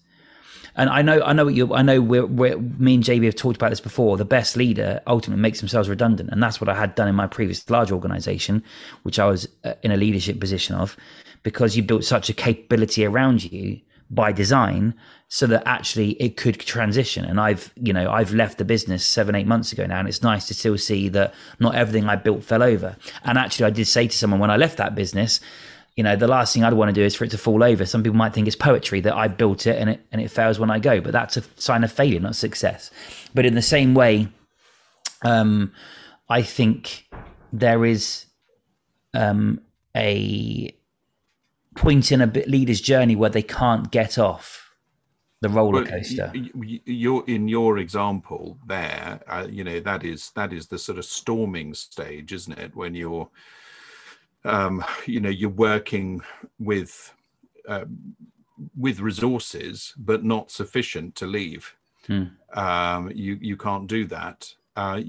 [0.77, 3.35] And I know, I know what you, I know we're, we're, me and JB have
[3.35, 4.17] talked about this before.
[4.17, 7.27] The best leader ultimately makes themselves redundant, and that's what I had done in my
[7.27, 8.63] previous large organization,
[9.03, 10.97] which I was uh, in a leadership position of,
[11.43, 14.93] because you built such a capability around you by design
[15.27, 17.25] so that actually it could transition.
[17.25, 20.21] And i've you know i've left the business seven eight months ago now and it's
[20.21, 22.97] nice to still see that not everything i built fell over.
[23.23, 25.39] And actually i did say to someone when i left that business
[25.95, 27.85] you know the last thing i'd want to do is for it to fall over
[27.85, 30.59] some people might think it's poetry that i built it and it and it fails
[30.59, 32.91] when i go but that's a sign of failure not success
[33.33, 34.27] but in the same way
[35.23, 35.71] um
[36.29, 37.07] i think
[37.53, 38.25] there is
[39.13, 39.61] um
[39.95, 40.75] a
[41.75, 44.65] point in a leader's journey where they can't get off
[45.41, 46.31] the roller coaster.
[46.33, 49.19] You're in your example there.
[49.27, 52.75] Uh, you know that is that is the sort of storming stage, isn't it?
[52.75, 53.29] When you're,
[54.45, 56.21] um, you know, you're working
[56.59, 57.13] with
[57.67, 57.85] uh,
[58.77, 61.75] with resources, but not sufficient to leave.
[62.07, 62.25] Hmm.
[62.53, 64.53] Um, you you can't do that.
[64.75, 65.01] Uh,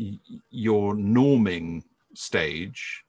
[0.50, 1.82] your norming
[2.14, 3.04] stage,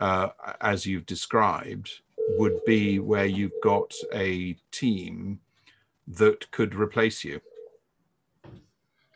[0.00, 0.28] uh,
[0.60, 2.00] as you've described,
[2.38, 5.40] would be where you've got a team
[6.06, 7.40] that could replace you.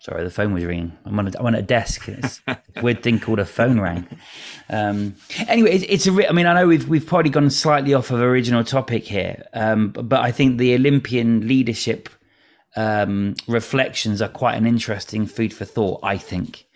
[0.01, 0.97] Sorry, the phone was ringing.
[1.05, 2.09] I'm on a, I'm on a desk.
[2.09, 4.07] It's a weird thing called a phone rang.
[4.71, 5.17] Um,
[5.49, 6.29] anyway, it's, it's a.
[6.29, 9.89] I mean, I know we've we've probably gone slightly off of original topic here, um,
[9.89, 12.09] but, but, I think the Olympian leadership
[12.77, 15.99] um, reflections are quite an interesting food for thought.
[16.05, 16.67] I think,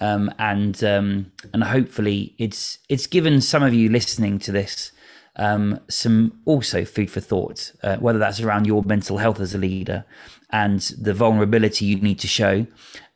[0.00, 4.90] um, and um, and hopefully it's it's given some of you listening to this
[5.36, 9.58] um, some also food for thought, uh, whether that's around your mental health as a
[9.58, 10.04] leader
[10.50, 12.66] and the vulnerability you need to show.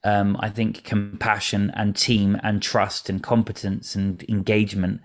[0.04, 5.00] Um, I think compassion and team and trust and competence and engagement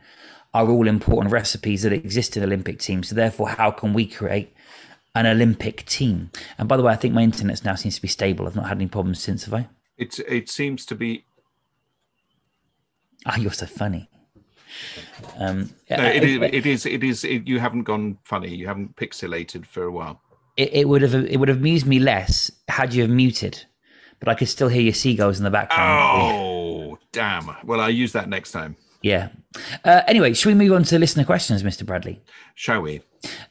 [0.54, 3.10] are all important recipes that exist in Olympic teams.
[3.10, 4.54] So therefore, how can we create
[5.15, 6.32] an Olympic team?
[6.58, 8.48] And by the way, I think my internet now seems to be stable.
[8.48, 9.67] I've not had any problems since, have I?
[9.98, 11.26] It's it seems to be.
[13.26, 14.10] Ah, you're so funny.
[15.38, 16.86] Um, no, it, is, it is.
[16.86, 17.24] It is.
[17.24, 18.54] It, you haven't gone funny.
[18.54, 20.22] You haven't pixelated for a while.
[20.58, 21.13] It, it, would have.
[21.13, 23.65] It would have amused me less had you have muted,
[24.20, 26.02] but I could still hear your seagulls in the background.
[26.02, 27.50] Oh, damn!
[27.63, 28.76] Well, I'll use that next time.
[29.02, 29.30] Yeah.
[29.86, 31.86] Uh, anyway, should we move on to listener questions, Mr.
[31.86, 32.22] Bradley?
[32.56, 33.02] Shall we?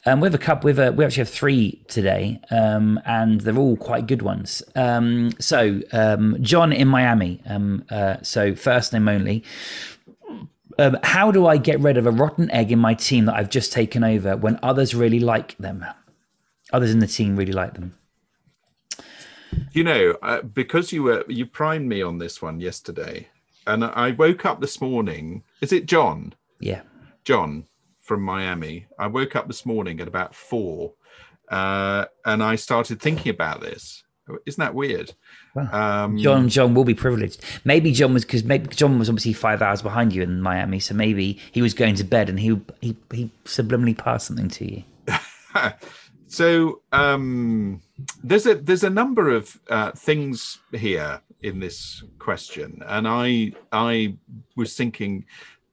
[0.05, 0.67] Um, we have a couple.
[0.67, 4.63] We, have a, we actually have three today, um, and they're all quite good ones.
[4.75, 7.41] Um, so, um, John in Miami.
[7.45, 9.43] Um, uh, so, first name only.
[10.79, 13.49] Um, how do I get rid of a rotten egg in my team that I've
[13.49, 15.85] just taken over when others really like them?
[16.71, 17.97] Others in the team really like them.
[19.73, 23.27] You know, uh, because you were you primed me on this one yesterday,
[23.67, 25.43] and I woke up this morning.
[25.59, 26.33] Is it John?
[26.61, 26.83] Yeah,
[27.25, 27.65] John
[27.99, 28.87] from Miami.
[28.97, 30.93] I woke up this morning at about four,
[31.49, 34.03] uh, and I started thinking about this.
[34.45, 35.13] Isn't that weird?
[35.71, 37.43] Um, John John will be privileged.
[37.63, 40.93] Maybe John was because maybe John was obviously five hours behind you in Miami, so
[40.93, 44.83] maybe he was going to bed and he he he subliminally passed something to you.
[46.27, 47.81] so um,
[48.23, 54.17] there's a there's a number of uh, things here in this question, and I I
[54.55, 55.25] was thinking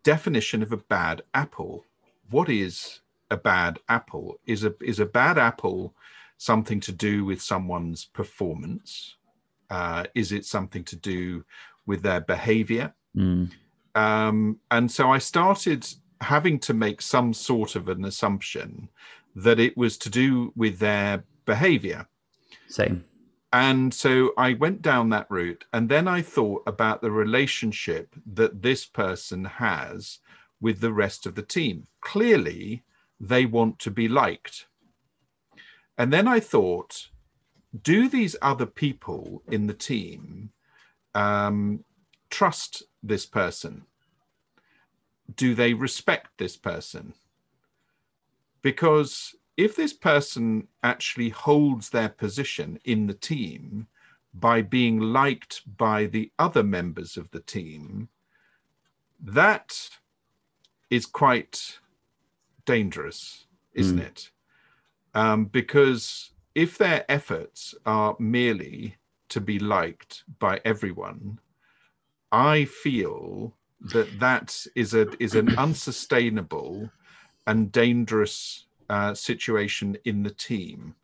[0.02, 1.84] definition of a bad apple.
[2.30, 4.38] What is a bad apple?
[4.46, 5.94] Is a is a bad apple
[6.38, 9.16] something to do with someone's performance?
[9.70, 11.44] Uh, is it something to do
[11.86, 12.94] with their behavior?
[13.16, 13.50] Mm.
[13.94, 15.86] Um, and so I started
[16.20, 18.88] having to make some sort of an assumption
[19.34, 22.06] that it was to do with their behavior.
[22.68, 23.04] Same.
[23.52, 25.64] And so I went down that route.
[25.72, 30.18] And then I thought about the relationship that this person has
[30.60, 31.86] with the rest of the team.
[32.00, 32.82] Clearly,
[33.20, 34.66] they want to be liked.
[35.96, 37.08] And then I thought,
[37.82, 40.50] do these other people in the team
[41.14, 41.84] um,
[42.30, 43.84] trust this person?
[45.34, 47.14] Do they respect this person?
[48.62, 53.88] Because if this person actually holds their position in the team
[54.34, 58.08] by being liked by the other members of the team,
[59.20, 59.88] that
[60.90, 61.78] is quite
[62.66, 64.06] dangerous, isn't mm.
[64.06, 64.30] it?
[65.14, 68.96] Um, because if their efforts are merely
[69.28, 71.38] to be liked by everyone,
[72.32, 73.54] I feel
[73.92, 76.90] that that is a is an unsustainable
[77.46, 80.94] and dangerous uh, situation in the team.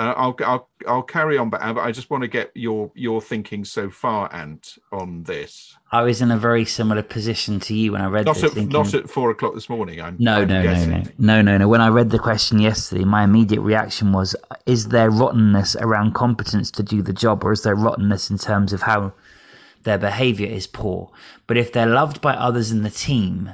[0.00, 3.66] Uh, I'll, I'll I'll carry on, but I just want to get your your thinking
[3.66, 5.76] so far, Ant, on this.
[5.92, 8.44] I was in a very similar position to you when I read not this.
[8.44, 10.00] At, thinking, not at four o'clock this morning.
[10.00, 11.68] I'm, no, I'm no, no, no, no, no, no.
[11.68, 14.34] When I read the question yesterday, my immediate reaction was:
[14.64, 18.72] Is there rottenness around competence to do the job, or is there rottenness in terms
[18.72, 19.12] of how
[19.82, 21.10] their behaviour is poor?
[21.46, 23.50] But if they're loved by others in the team,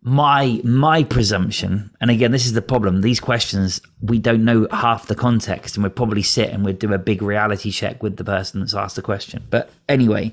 [0.00, 5.08] my my presumption and again this is the problem these questions we don't know half
[5.08, 8.22] the context and we'd probably sit and we'd do a big reality check with the
[8.24, 9.44] person that's asked the question.
[9.50, 10.32] But anyway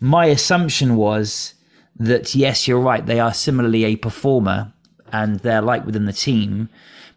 [0.00, 1.54] my assumption was
[1.94, 4.72] that yes you're right they are similarly a performer
[5.12, 6.68] and they're like within the team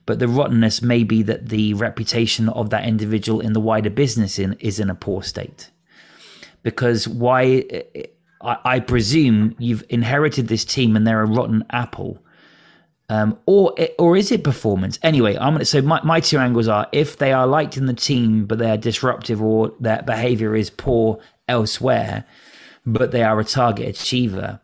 [0.10, 4.40] but the rottenness may be that the reputation of that individual in the wider business
[4.40, 5.70] in, is in a poor state.
[6.64, 7.64] Because why
[8.42, 12.24] I, I presume you've inherited this team and they're a rotten apple.
[13.12, 15.00] Um, or or is it performance?
[15.02, 17.94] Anyway, I'm gonna so my, my two angles are if they are liked in the
[17.94, 22.26] team but they are disruptive or their behavior is poor elsewhere,
[22.86, 24.62] but they are a target achiever,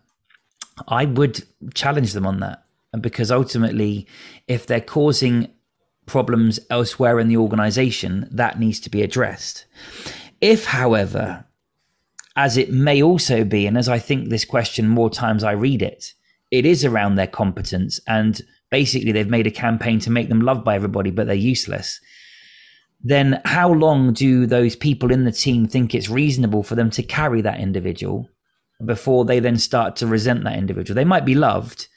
[0.87, 2.65] I would challenge them on that.
[2.93, 4.07] And because ultimately,
[4.47, 5.51] if they're causing
[6.05, 9.65] problems elsewhere in the organization, that needs to be addressed.
[10.39, 11.44] If, however,
[12.35, 15.81] as it may also be, and as I think this question more times I read
[15.81, 16.13] it,
[16.51, 17.99] it is around their competence.
[18.07, 21.99] And basically, they've made a campaign to make them loved by everybody, but they're useless.
[23.01, 27.03] Then, how long do those people in the team think it's reasonable for them to
[27.03, 28.29] carry that individual
[28.83, 30.95] before they then start to resent that individual?
[30.95, 31.87] They might be loved,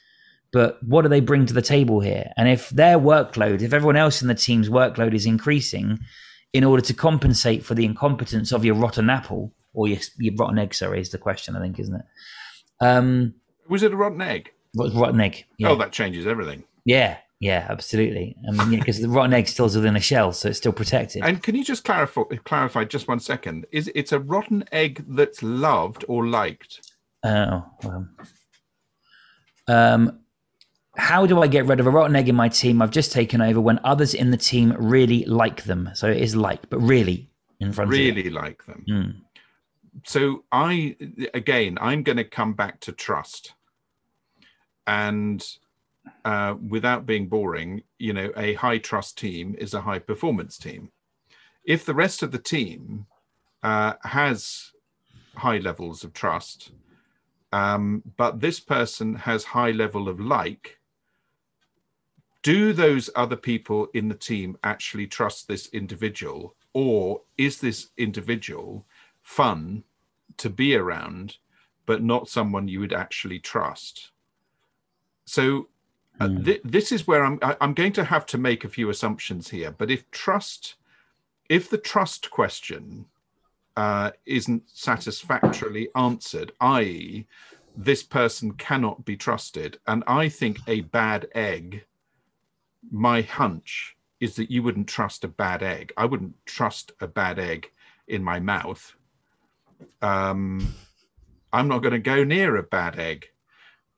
[0.51, 2.31] but what do they bring to the table here?
[2.37, 5.99] And if their workload, if everyone else in the team's workload is increasing
[6.53, 10.57] in order to compensate for the incompetence of your rotten apple, or your, your rotten
[10.57, 12.05] egg, sorry, is the question, I think, isn't it?
[12.81, 13.35] Um,
[13.67, 14.51] Was it a rotten egg?
[14.75, 15.45] rotten egg?
[15.57, 15.69] Yeah.
[15.69, 16.63] Oh, that changes everything.
[16.85, 18.35] yeah, yeah, absolutely.
[18.47, 20.73] I mean, yeah, because the rotten egg still is within a shell, so it's still
[20.73, 21.23] protected.
[21.23, 23.65] And can you just clarify clarify just one second?
[23.71, 26.81] Is it's a rotten egg that's loved or liked?
[27.23, 28.07] Oh, well.
[29.67, 30.19] Um,
[30.99, 33.41] how do I get rid of a rotten egg in my team I've just taken
[33.41, 35.89] over when others in the team really like them?
[35.93, 37.29] So it is like, but really
[37.59, 38.85] in front of Really like them.
[38.89, 39.15] Mm.
[40.05, 40.95] so i
[41.33, 43.53] again i'm going to come back to trust
[44.87, 45.45] and
[46.25, 50.91] uh, without being boring you know a high trust team is a high performance team
[51.65, 53.05] if the rest of the team
[53.63, 54.71] uh, has
[55.35, 56.71] high levels of trust
[57.51, 60.78] um, but this person has high level of like
[62.41, 68.85] do those other people in the team actually trust this individual or is this individual
[69.21, 69.83] fun
[70.37, 71.37] to be around,
[71.85, 74.11] but not someone you would actually trust.
[75.25, 75.67] So
[76.21, 76.45] uh, Mm.
[76.45, 77.39] thi- this is where I'm.
[77.41, 79.71] I- I'm going to have to make a few assumptions here.
[79.71, 80.75] But if trust,
[81.47, 83.05] if the trust question
[83.77, 87.25] uh, isn't satisfactorily answered, i.e.,
[87.77, 91.85] this person cannot be trusted, and I think a bad egg.
[92.91, 95.93] My hunch is that you wouldn't trust a bad egg.
[95.97, 97.71] I wouldn't trust a bad egg
[98.07, 98.95] in my mouth
[100.01, 100.73] um,
[101.51, 103.29] I'm not going to go near a bad egg.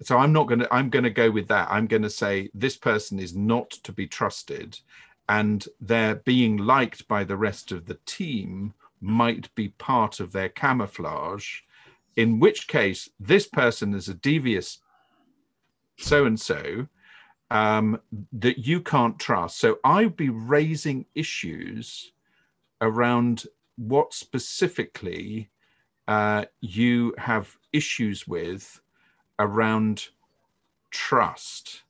[0.01, 0.73] So I'm not going to.
[0.73, 1.67] I'm going to go with that.
[1.69, 4.79] I'm going to say this person is not to be trusted,
[5.29, 10.49] and their being liked by the rest of the team might be part of their
[10.49, 11.59] camouflage.
[12.15, 14.79] In which case, this person is a devious
[15.97, 16.87] so and so
[17.51, 17.99] um,
[18.31, 19.59] that you can't trust.
[19.59, 22.13] So I'd be raising issues
[22.79, 23.43] around
[23.75, 25.49] what specifically
[26.07, 28.81] uh, you have issues with
[29.37, 30.07] around
[30.91, 31.81] trust.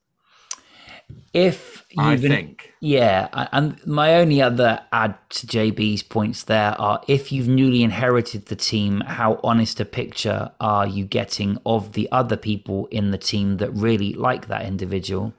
[1.34, 2.74] If I you've think.
[2.80, 8.48] Yeah, and my only other add to JB's points there are if you've newly inherited
[8.48, 13.18] the team, how honest a picture are you getting of the other people in the
[13.18, 15.34] team that really like that individual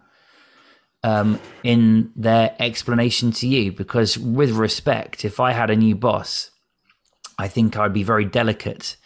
[1.03, 3.73] um, in their explanation to you?
[3.73, 6.51] Because, with respect, if I had a new boss,
[7.39, 8.97] I think I'd be very delicate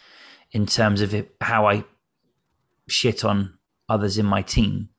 [0.51, 1.83] in terms of how I
[2.87, 3.57] shit on
[3.89, 4.89] others in my team.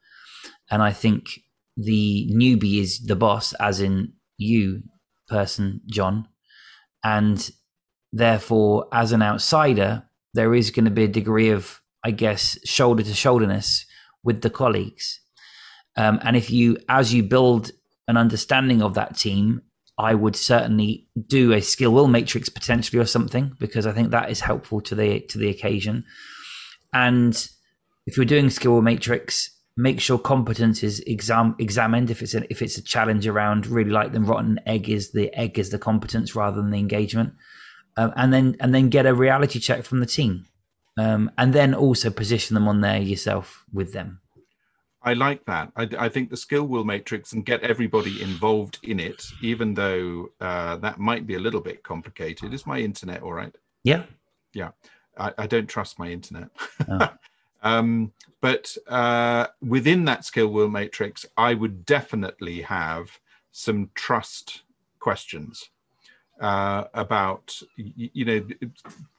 [0.71, 1.41] And I think
[1.77, 4.83] the newbie is the boss, as in you,
[5.29, 6.29] person, John.
[7.05, 7.51] And
[8.13, 13.03] therefore, as an outsider, there is going to be a degree of, I guess, shoulder
[13.03, 13.87] to shoulderness
[14.23, 15.21] with the colleagues.
[15.97, 17.73] Um, and if you, as you build
[18.07, 19.63] an understanding of that team,
[19.99, 24.31] I would certainly do a skill will matrix potentially or something because I think that
[24.31, 26.05] is helpful to the to the occasion.
[26.93, 27.49] And
[28.07, 32.11] if you're doing skill will matrix, make sure competence is exam examined.
[32.11, 35.35] If it's a, if it's a challenge around really like the rotten egg is the
[35.35, 37.35] egg is the competence rather than the engagement.
[37.97, 40.47] Um, and then and then get a reality check from the team.
[40.97, 44.21] Um, and then also position them on there yourself with them
[45.03, 45.73] I like that.
[45.77, 50.31] I, I, think the skill will matrix and get everybody involved in it, even though
[50.41, 52.53] uh, that might be a little bit complicated.
[52.53, 53.55] Is my internet all right?
[53.85, 54.05] Yeah.
[54.53, 54.71] Yeah.
[55.17, 56.49] I, I don't trust my internet.
[56.89, 57.09] Oh.
[57.63, 63.21] um, but uh, within that skill will matrix, I would definitely have
[63.53, 64.63] some trust
[64.99, 65.71] questions
[66.41, 68.47] uh, about, you, you know,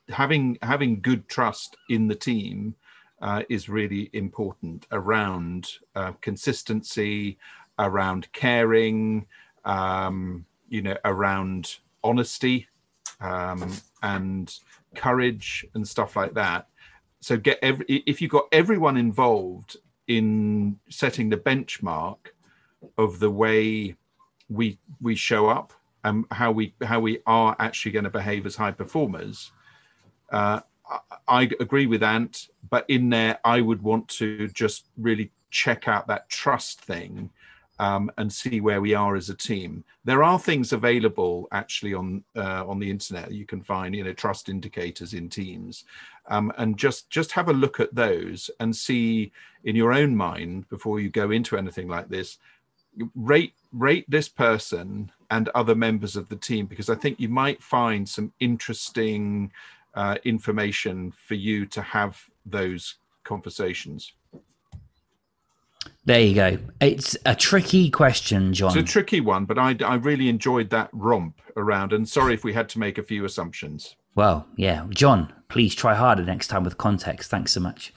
[0.10, 2.76] having having good trust in the team
[3.22, 7.38] uh, is really important around uh, consistency,
[7.78, 9.26] around caring,
[9.66, 12.68] um, you know, around honesty
[13.22, 14.60] um, and
[14.96, 16.68] courage and stuff like that.
[17.22, 22.18] So get every if you've got everyone involved in setting the benchmark
[22.98, 23.96] of the way
[24.48, 28.56] we we show up and how we how we are actually going to behave as
[28.56, 29.52] high performers,
[30.32, 30.62] uh,
[31.28, 36.08] I agree with Ant, but in there, I would want to just really check out
[36.08, 37.30] that trust thing
[37.80, 39.84] um, and see where we are as a team.
[40.04, 44.14] There are things available actually on uh, on the internet you can find, you know,
[44.14, 45.86] trust indicators in teams,
[46.30, 49.32] um, and just just have a look at those and see
[49.64, 52.38] in your own mind before you go into anything like this.
[53.16, 57.62] Rate rate this person and other members of the team because I think you might
[57.62, 59.52] find some interesting
[59.94, 64.14] uh, information for you to have those conversations.
[66.06, 66.58] There you go.
[66.82, 68.70] It's a tricky question, John.
[68.70, 71.94] It's a tricky one, but I, I really enjoyed that romp around.
[71.94, 73.96] And sorry if we had to make a few assumptions.
[74.16, 74.86] Well, yeah.
[74.90, 77.32] John, please try harder next time with context.
[77.32, 77.92] Thanks so much.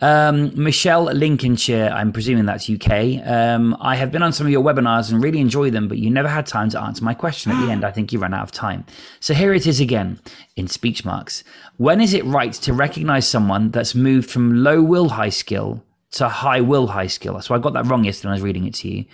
[0.00, 3.26] Um, Michelle Lincolnshire, I'm presuming that's UK.
[3.26, 6.10] Um, I have been on some of your webinars and really enjoy them, but you
[6.10, 7.84] never had time to answer my question at the end.
[7.84, 8.84] I think you ran out of time.
[9.18, 10.20] So here it is again
[10.54, 11.42] in speech marks.
[11.76, 15.82] When is it right to recognize someone that's moved from low will high skill
[16.12, 17.40] to high will high skill?
[17.40, 19.06] So I got that wrong yesterday when I was reading it to you.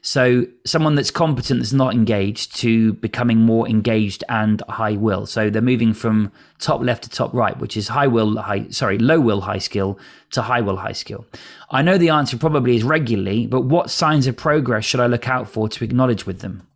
[0.00, 5.26] So someone that's competent that's not engaged to becoming more engaged and high will.
[5.26, 8.98] So they're moving from top left to top right, which is high will, high sorry,
[8.98, 9.98] low will, high skill
[10.30, 11.26] to high will, high skill.
[11.70, 15.28] I know the answer probably is regularly, but what signs of progress should I look
[15.28, 16.66] out for to acknowledge with them?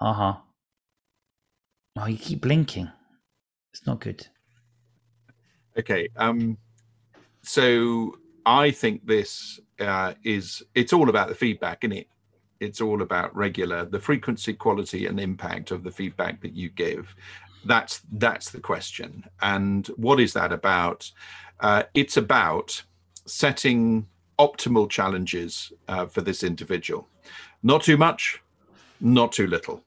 [0.00, 0.34] Uh huh.
[1.96, 2.90] Oh, you keep blinking.
[3.72, 4.28] It's not good.
[5.76, 6.08] Okay.
[6.16, 6.58] Um
[7.48, 12.08] so I think this uh, is it's all about the feedback, isn't it?
[12.60, 17.14] It's all about regular, the frequency, quality, and impact of the feedback that you give.
[17.64, 19.24] That's that's the question.
[19.40, 21.10] And what is that about?
[21.60, 22.82] Uh, it's about
[23.24, 24.06] setting
[24.38, 27.08] optimal challenges uh, for this individual.
[27.62, 28.42] Not too much,
[29.00, 29.82] not too little.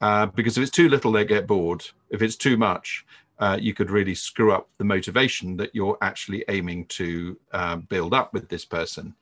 [0.00, 1.84] Uh, because if it's too little, they get bored.
[2.10, 3.06] If it's too much,
[3.38, 8.14] uh, you could really screw up the motivation that you're actually aiming to uh, build
[8.14, 9.14] up with this person.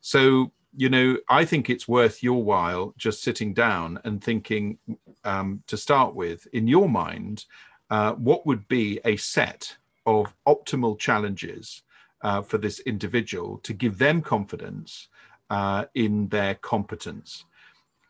[0.00, 4.78] So, you know, I think it's worth your while just sitting down and thinking
[5.24, 7.44] um, to start with, in your mind,
[7.90, 11.82] uh, what would be a set of optimal challenges
[12.22, 15.08] uh, for this individual to give them confidence
[15.50, 17.44] uh, in their competence.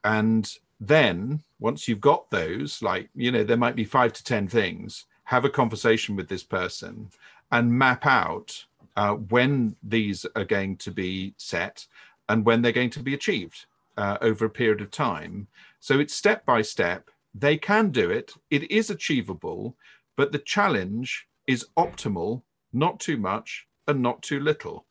[0.05, 0.51] And
[0.81, 5.07] then once you've got those, like, you know, there might be five to 10 things
[5.29, 7.11] have a conversation with this person
[7.53, 8.64] and map out
[8.97, 11.87] uh, when these are going to be set
[12.31, 13.66] and when they're going to be achieved
[13.99, 15.47] uh, over a period of time.
[15.81, 17.11] So it's step by step.
[17.35, 19.76] They can do it, it is achievable,
[20.16, 22.41] but the challenge is optimal,
[22.72, 24.87] not too much and not too little.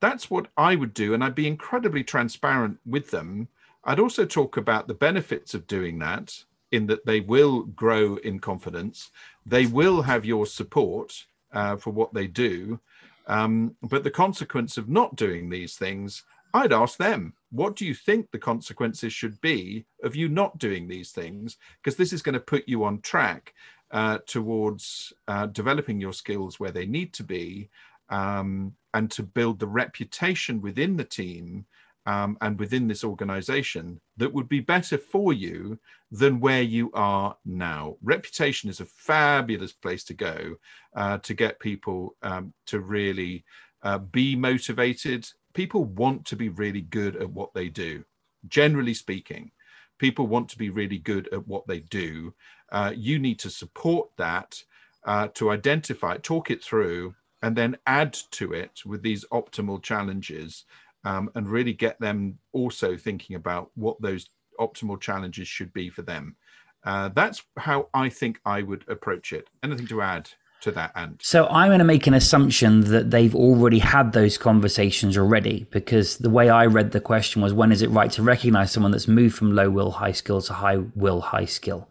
[0.00, 1.14] That's what I would do.
[1.14, 3.46] And I'd be incredibly transparent with them.
[3.84, 6.42] I'd also talk about the benefits of doing that
[6.72, 9.10] in that they will grow in confidence.
[9.46, 12.80] They will have your support uh, for what they do.
[13.26, 17.94] Um, but the consequence of not doing these things, I'd ask them, what do you
[17.94, 21.58] think the consequences should be of you not doing these things?
[21.78, 23.54] Because this is going to put you on track
[23.90, 27.68] uh, towards uh, developing your skills where they need to be
[28.08, 31.66] um, and to build the reputation within the team
[32.06, 35.78] um, and within this organization that would be better for you
[36.10, 37.96] than where you are now.
[38.02, 40.56] Reputation is a fabulous place to go
[40.96, 43.44] uh, to get people um, to really
[43.82, 45.28] uh, be motivated.
[45.54, 48.04] People want to be really good at what they do,
[48.48, 49.50] generally speaking.
[49.98, 52.34] People want to be really good at what they do.
[52.72, 54.62] Uh, you need to support that
[55.04, 60.64] uh, to identify, talk it through, and then add to it with these optimal challenges
[61.04, 64.28] um, and really get them also thinking about what those
[64.60, 66.36] optimal challenges should be for them.
[66.84, 69.48] Uh, that's how I think I would approach it.
[69.62, 70.30] Anything to add?
[70.62, 71.18] to that end.
[71.22, 76.18] So I'm going to make an assumption that they've already had those conversations already, because
[76.18, 79.08] the way I read the question was, when is it right to recognize someone that's
[79.08, 81.88] moved from low will high skill to high will high skill?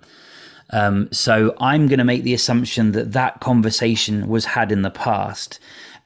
[0.71, 4.89] Um, so I'm going to make the assumption that that conversation was had in the
[4.89, 5.59] past,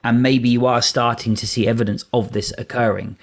[0.05, 3.17] and maybe you are starting to see evidence of this occurring.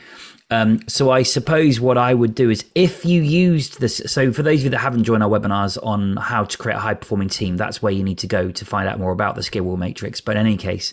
[0.51, 4.03] Um, so I suppose what I would do is if you used this.
[4.07, 6.81] So for those of you that haven't joined our webinars on how to create a
[6.81, 9.43] high performing team, that's where you need to go to find out more about the
[9.43, 10.21] skill will matrix.
[10.21, 10.93] But in any case,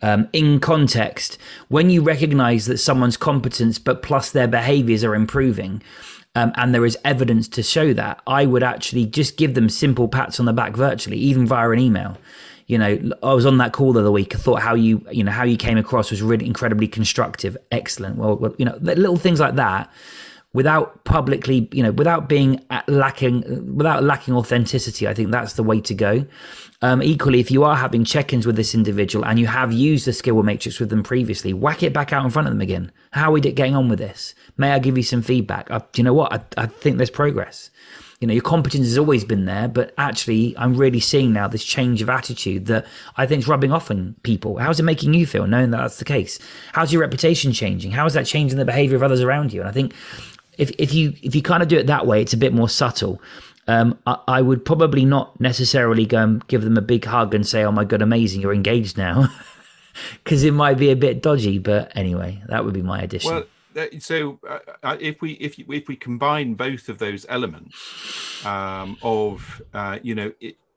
[0.00, 1.36] um, in context,
[1.68, 5.82] when you recognize that someone's competence, but plus their behaviors are improving,
[6.34, 10.08] um, and there is evidence to show that, I would actually just give them simple
[10.08, 12.16] pats on the back virtually, even via an email.
[12.66, 14.34] You know, I was on that call the other week.
[14.34, 18.16] I thought how you, you know, how you came across was really incredibly constructive, excellent.
[18.16, 19.90] Well, well you know, little things like that,
[20.54, 25.06] without publicly, you know, without being lacking, without lacking authenticity.
[25.06, 26.24] I think that's the way to go.
[26.80, 30.12] Um, equally, if you are having check-ins with this individual and you have used the
[30.12, 32.92] skill matrix with them previously, whack it back out in front of them again.
[33.10, 34.34] How are we getting on with this?
[34.56, 35.70] May I give you some feedback?
[35.70, 36.32] Uh, do you know what?
[36.32, 37.70] I, I think there's progress.
[38.24, 41.62] You know, your competence has always been there, but actually, I'm really seeing now this
[41.62, 42.86] change of attitude that
[43.18, 44.56] I think is rubbing off on people.
[44.56, 46.38] How's it making you feel knowing that that's the case?
[46.72, 47.90] How's your reputation changing?
[47.90, 49.60] How is that changing the behavior of others around you?
[49.60, 49.92] And I think
[50.56, 52.66] if, if you if you kind of do it that way, it's a bit more
[52.66, 53.20] subtle.
[53.68, 57.46] Um, I, I, would probably not necessarily go and give them a big hug and
[57.46, 59.28] say, "Oh my god, amazing, you're engaged now,"
[60.24, 61.58] because it might be a bit dodgy.
[61.58, 63.34] But anyway, that would be my addition.
[63.34, 63.44] Well,
[63.98, 69.62] so uh, uh, if we if if we combine both of those elements um, of
[69.72, 70.32] uh, you know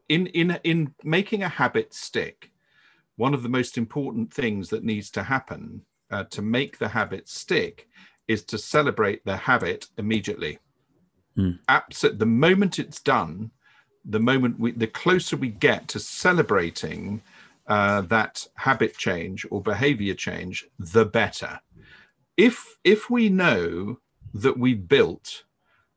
[0.10, 2.52] in in in making a habit stick,
[3.16, 5.82] one of the most important things that needs to happen
[6.12, 7.88] uh, to make the habit stick
[8.28, 10.60] is to celebrate the habit immediately.
[11.38, 11.60] Mm.
[11.68, 13.52] Absolute, the moment it's done,
[14.04, 17.22] the moment we, the closer we get to celebrating
[17.68, 21.60] uh, that habit change or behavior change, the better
[22.38, 24.00] if if we know
[24.34, 25.44] that we've built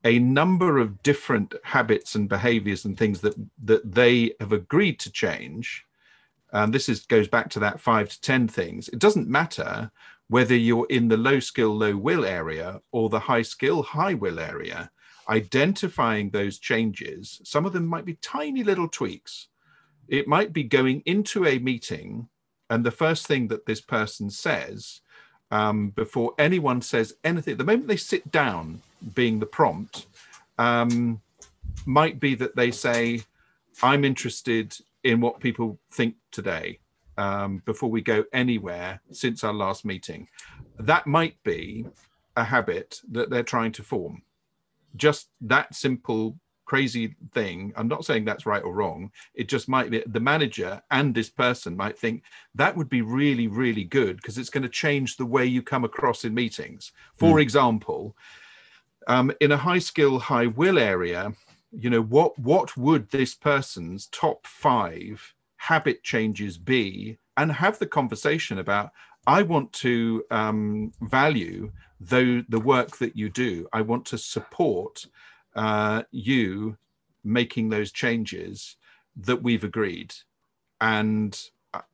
[0.04, 5.12] a number of different habits and behaviors and things that that they have agreed to
[5.12, 5.84] change
[6.52, 9.90] and this is goes back to that five to ten things it doesn't matter
[10.28, 14.38] whether you're in the low skill low will area or the high skill high will
[14.38, 14.90] area.
[15.28, 19.48] Identifying those changes some of them might be tiny little tweaks.
[20.08, 22.28] It might be going into a meeting
[22.70, 25.00] and the first thing that this person says
[25.50, 27.56] um, before anyone says anything.
[27.56, 28.82] The moment they sit down,
[29.14, 30.06] being the prompt,
[30.58, 31.20] um,
[31.86, 33.22] might be that they say,
[33.82, 36.78] I'm interested in what people think today
[37.16, 40.28] um, before we go anywhere since our last meeting.
[40.78, 41.86] That might be
[42.36, 44.22] a habit that they're trying to form.
[44.96, 46.36] Just that simple
[46.70, 47.72] crazy thing.
[47.74, 49.10] I'm not saying that's right or wrong.
[49.34, 52.22] It just might be the manager and this person might think
[52.54, 55.84] that would be really, really good because it's going to change the way you come
[55.84, 56.92] across in meetings.
[57.16, 57.42] For mm.
[57.42, 58.16] example,
[59.08, 61.32] um, in a high skill, high will area,
[61.72, 67.18] you know, what what would this person's top five habit changes be?
[67.36, 68.90] And have the conversation about
[69.26, 73.66] I want to um, value the, the work that you do.
[73.72, 75.06] I want to support
[75.54, 76.76] uh, you
[77.24, 78.76] making those changes
[79.16, 80.14] that we've agreed.
[80.80, 81.38] And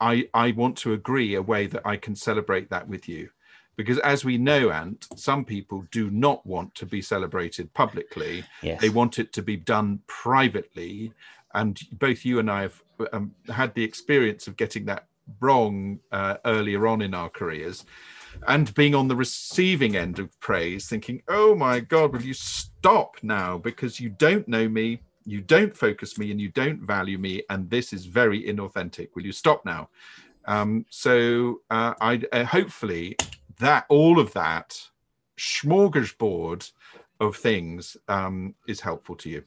[0.01, 3.31] I, I want to agree a way that I can celebrate that with you.
[3.77, 8.45] Because as we know, Ant, some people do not want to be celebrated publicly.
[8.63, 8.81] Yes.
[8.81, 11.13] They want it to be done privately.
[11.53, 12.83] And both you and I have
[13.13, 15.07] um, had the experience of getting that
[15.41, 17.85] wrong uh, earlier on in our careers
[18.47, 23.17] and being on the receiving end of praise, thinking, oh my God, will you stop
[23.23, 23.59] now?
[23.59, 27.43] Because you don't know me, you don't focus me, and you don't value me.
[27.51, 29.09] And this is very inauthentic.
[29.15, 29.89] Will you stop now?
[30.47, 33.17] Um, so uh, I uh, hopefully
[33.59, 34.81] that all of that
[35.39, 36.71] smorgasbord
[37.21, 39.43] of things um, is helpful to you.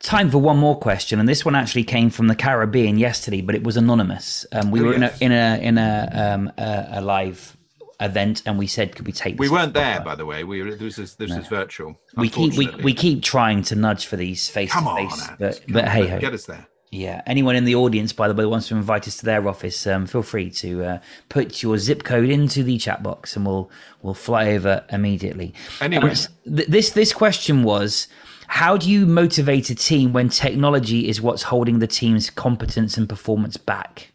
[0.00, 3.54] Time for one more question, and this one actually came from the Caribbean yesterday, but
[3.54, 4.44] it was anonymous.
[4.52, 5.20] Um, we oh, were yes.
[5.20, 7.56] in a in a in a, um, a, a live
[8.00, 10.44] event and we said could we take we weren't there by the way.
[10.44, 11.38] We were this is this no.
[11.38, 15.28] is virtual we keep we, we keep trying to nudge for these face to face
[15.38, 16.18] but but hey ho.
[16.18, 16.66] get us there.
[16.90, 17.22] Yeah.
[17.26, 20.06] Anyone in the audience by the way wants to invite us to their office um,
[20.06, 23.70] feel free to uh, put your zip code into the chat box and we'll
[24.02, 25.54] we'll fly over immediately.
[25.80, 26.10] Anyway.
[26.10, 26.16] Um,
[26.56, 28.08] th- this this question was
[28.46, 33.08] how do you motivate a team when technology is what's holding the team's competence and
[33.08, 34.12] performance back?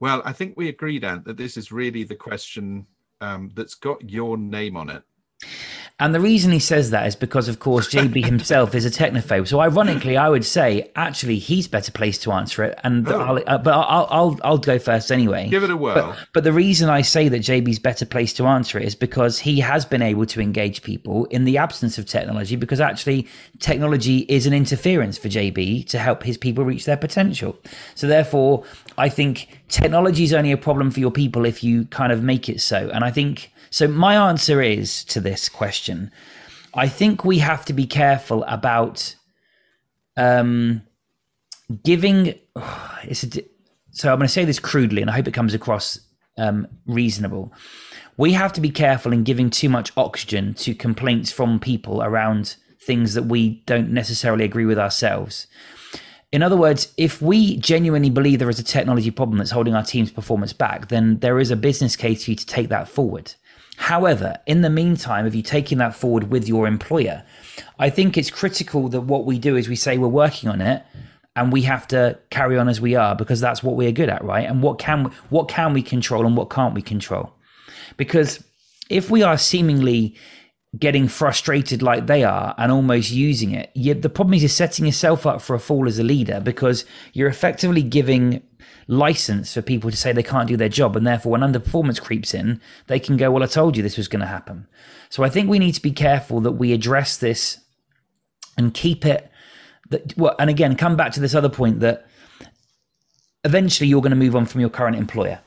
[0.00, 2.86] Well, I think we agreed, Ant, that this is really the question
[3.20, 5.02] um, that's got your name on it.
[6.00, 9.48] And the reason he says that is because, of course, JB himself is a technophobe.
[9.48, 12.78] So, ironically, I would say actually he's better placed to answer it.
[12.84, 13.20] And oh.
[13.20, 15.48] I'll, uh, but I'll, I'll I'll go first anyway.
[15.48, 15.94] Give it a whirl.
[15.94, 19.40] But, but, the reason I say that JB's better placed to answer it is because
[19.40, 22.54] he has been able to engage people in the absence of technology.
[22.54, 23.26] Because actually,
[23.58, 27.58] technology is an interference for JB to help his people reach their potential.
[27.96, 28.62] So, therefore,
[28.96, 32.48] I think technology is only a problem for your people if you kind of make
[32.48, 32.88] it so.
[32.90, 36.10] And I think so, my answer is to this question
[36.74, 39.14] I think we have to be careful about
[40.16, 40.82] um,
[41.84, 42.34] giving.
[42.56, 43.42] Oh, it's a,
[43.90, 45.98] so, I'm going to say this crudely, and I hope it comes across
[46.36, 47.52] um, reasonable.
[48.16, 52.56] We have to be careful in giving too much oxygen to complaints from people around
[52.80, 55.46] things that we don't necessarily agree with ourselves.
[56.30, 59.84] In other words, if we genuinely believe there is a technology problem that's holding our
[59.84, 63.34] team's performance back, then there is a business case for you to take that forward.
[63.78, 67.22] However, in the meantime, if you're taking that forward with your employer,
[67.78, 70.82] I think it's critical that what we do is we say we're working on it
[71.36, 74.24] and we have to carry on as we are because that's what we're good at,
[74.24, 74.48] right?
[74.48, 77.32] And what can what can we control and what can't we control?
[77.96, 78.42] Because
[78.90, 80.16] if we are seemingly
[80.76, 83.70] getting frustrated like they are and almost using it,
[84.02, 87.28] the problem is you're setting yourself up for a fall as a leader because you're
[87.28, 88.42] effectively giving
[88.88, 90.96] license for people to say they can't do their job.
[90.96, 94.08] And therefore, when underperformance creeps in, they can go, Well, I told you this was
[94.08, 94.66] going to happen.
[95.10, 97.60] So I think we need to be careful that we address this
[98.56, 99.30] and keep it.
[99.90, 102.06] That, well, and again, come back to this other point that
[103.44, 105.40] eventually you're going to move on from your current employer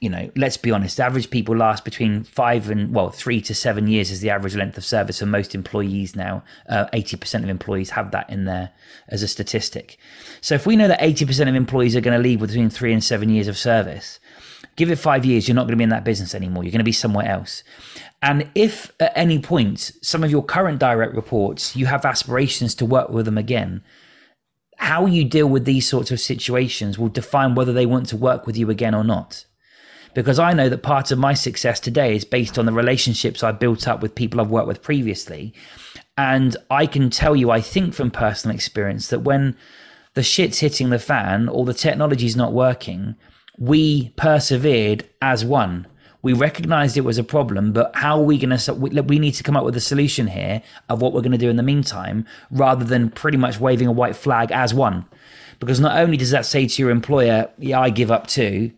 [0.00, 3.86] you know, let's be honest, average people last between five and, well, three to seven
[3.86, 6.42] years is the average length of service for most employees now.
[6.68, 8.70] Uh, 80% of employees have that in there
[9.08, 9.96] as a statistic.
[10.40, 13.02] So if we know that 80% of employees are going to leave between three and
[13.02, 14.20] seven years of service,
[14.76, 16.64] give it five years, you're not going to be in that business anymore.
[16.64, 17.62] You're going to be somewhere else.
[18.20, 22.86] And if at any point, some of your current direct reports, you have aspirations to
[22.86, 23.82] work with them again,
[24.78, 28.46] how you deal with these sorts of situations will define whether they want to work
[28.46, 29.46] with you again or not
[30.14, 33.52] because I know that part of my success today is based on the relationships I
[33.52, 35.52] built up with people I've worked with previously.
[36.16, 39.56] And I can tell you, I think from personal experience, that when
[40.14, 43.16] the shit's hitting the fan or the technology's not working,
[43.58, 45.88] we persevered as one.
[46.22, 48.72] We recognized it was a problem, but how are we going to?
[48.72, 51.50] We need to come up with a solution here of what we're going to do
[51.50, 55.04] in the meantime, rather than pretty much waving a white flag as one.
[55.60, 58.70] Because not only does that say to your employer, "Yeah, I give up too,"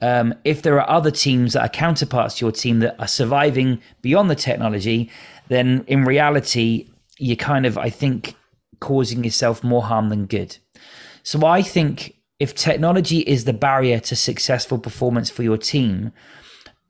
[0.00, 3.80] um, if there are other teams that are counterparts to your team that are surviving
[4.02, 5.10] beyond the technology,
[5.48, 6.88] then in reality,
[7.18, 8.34] you're kind of, I think,
[8.80, 10.58] causing yourself more harm than good.
[11.22, 16.12] So I think if technology is the barrier to successful performance for your team,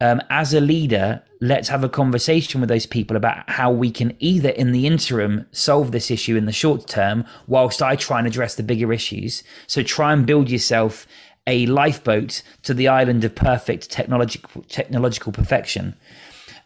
[0.00, 4.14] um, as a leader, let's have a conversation with those people about how we can
[4.20, 8.26] either, in the interim, solve this issue in the short term, whilst I try and
[8.26, 9.42] address the bigger issues.
[9.66, 11.06] So try and build yourself
[11.48, 15.96] a lifeboat to the island of perfect technological technological perfection.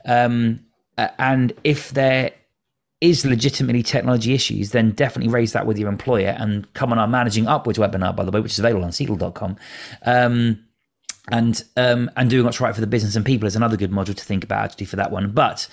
[0.04, 0.60] Um,
[0.98, 2.32] and if there
[3.00, 7.08] is legitimately technology issues, then definitely raise that with your employer and come on our
[7.08, 9.56] managing upwards webinar, by the way, which is available on seedle.com.
[10.04, 10.64] Um,
[11.30, 14.16] and um, and doing what's right for the business and people is another good module
[14.16, 15.30] to think about actually for that one.
[15.30, 15.68] But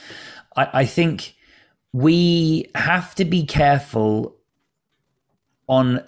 [0.55, 1.35] I, I think
[1.91, 4.35] we have to be careful
[5.67, 6.03] on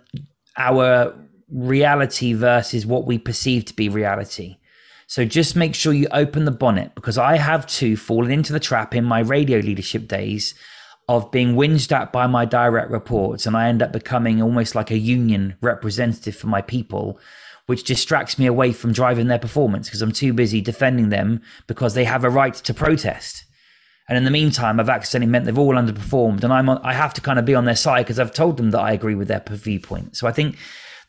[0.57, 1.15] our
[1.51, 4.57] reality versus what we perceive to be reality.
[5.07, 8.59] So just make sure you open the bonnet because I have too fallen into the
[8.59, 10.53] trap in my radio leadership days
[11.09, 14.89] of being whinged at by my direct reports and I end up becoming almost like
[14.89, 17.19] a union representative for my people
[17.65, 21.93] which distracts me away from driving their performance because I'm too busy defending them because
[21.93, 23.45] they have a right to protest.
[24.09, 27.13] And in the meantime, I've accidentally meant they've all underperformed, and I'm on, I have
[27.13, 29.29] to kind of be on their side because I've told them that I agree with
[29.29, 30.17] their viewpoint.
[30.17, 30.57] So I think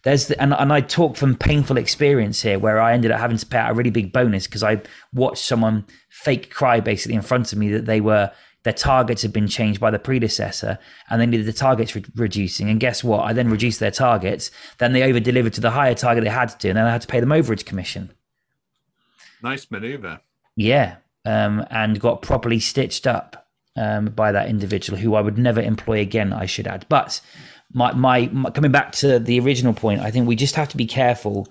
[0.05, 3.36] there's the, and, and I talk from painful experience here where I ended up having
[3.36, 4.82] to pay out a really big bonus because I
[5.12, 8.32] watched someone fake cry basically in front of me that they were
[8.64, 10.78] their targets had been changed by the predecessor
[11.11, 12.68] and they needed the targets re- reducing.
[12.68, 13.24] And guess what?
[13.24, 14.50] I then reduced their targets.
[14.78, 16.68] Then they over delivered to the higher target they had to do.
[16.68, 18.12] And then I had to pay them overage commission.
[19.42, 20.20] Nice maneuver.
[20.55, 20.96] Yeah.
[21.24, 26.00] Um, and got properly stitched up um, by that individual who I would never employ
[26.00, 26.86] again, I should add.
[26.88, 27.20] But
[27.72, 30.76] my, my, my coming back to the original point, I think we just have to
[30.76, 31.48] be careful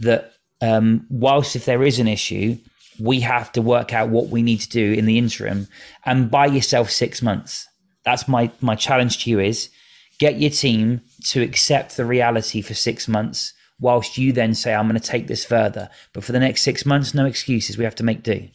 [0.00, 2.58] that um, whilst if there is an issue,
[3.00, 5.68] we have to work out what we need to do in the interim
[6.04, 7.66] and buy yourself six months.
[8.04, 9.70] that's my my challenge to you is
[10.18, 14.88] get your team to accept the reality for six months whilst you then say i'm
[14.88, 15.88] going to take this further.
[16.12, 17.78] But for the next six months no excuses.
[17.78, 18.48] We have to make do.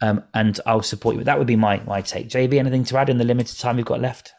[0.00, 1.24] Um, and i'll support you.
[1.24, 2.28] That would be my my take.
[2.28, 4.32] Jb anything to add in the limited time we've got left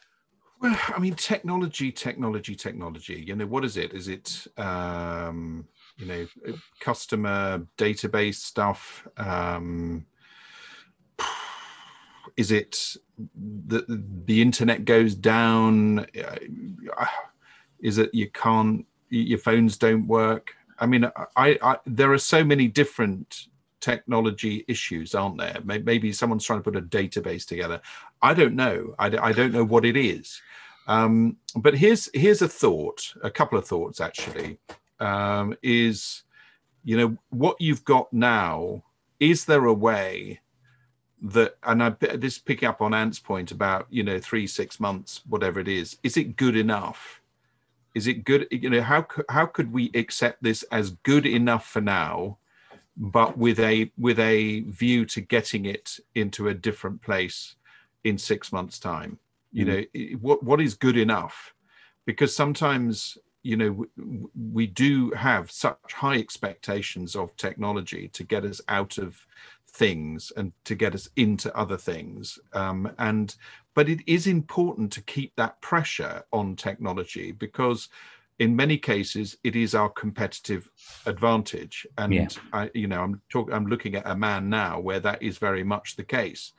[0.61, 6.05] well i mean technology technology technology you know what is it is it um you
[6.05, 6.27] know
[6.79, 10.05] customer database stuff um
[12.37, 12.95] is it
[13.67, 13.85] the
[14.25, 15.99] the internet goes down?
[15.99, 17.05] Uh,
[17.79, 20.53] is it you can't your phones don't work?
[20.79, 23.47] I mean, I, I there are so many different
[23.79, 25.59] technology issues, aren't there?
[25.63, 27.81] Maybe someone's trying to put a database together.
[28.25, 28.95] I don't know.
[28.97, 30.41] I, I don't know what it is.
[30.87, 34.57] Um, but here's here's a thought, a couple of thoughts actually.
[34.99, 36.23] Um, is
[36.83, 38.83] you know what you've got now?
[39.19, 40.41] Is there a way
[41.21, 45.21] that and I this picking up on Ant's point about you know three six months
[45.27, 47.21] whatever it is is it good enough
[47.95, 51.81] is it good you know how how could we accept this as good enough for
[51.81, 52.37] now
[52.97, 57.55] but with a with a view to getting it into a different place
[58.05, 59.19] in six months time.
[59.51, 59.67] You mm.
[59.67, 61.53] know what what is good enough?
[62.05, 63.85] Because sometimes you know
[64.53, 69.25] we do have such high expectations of technology to get us out of
[69.67, 72.39] things and to get us into other things.
[72.53, 73.35] Um, and
[73.73, 77.89] but it is important to keep that pressure on technology because
[78.39, 80.69] in many cases it is our competitive
[81.05, 81.87] advantage.
[81.97, 82.27] And yeah.
[82.53, 85.63] I, you know i'm talking i'm looking at a man now where that is very
[85.63, 86.53] much the case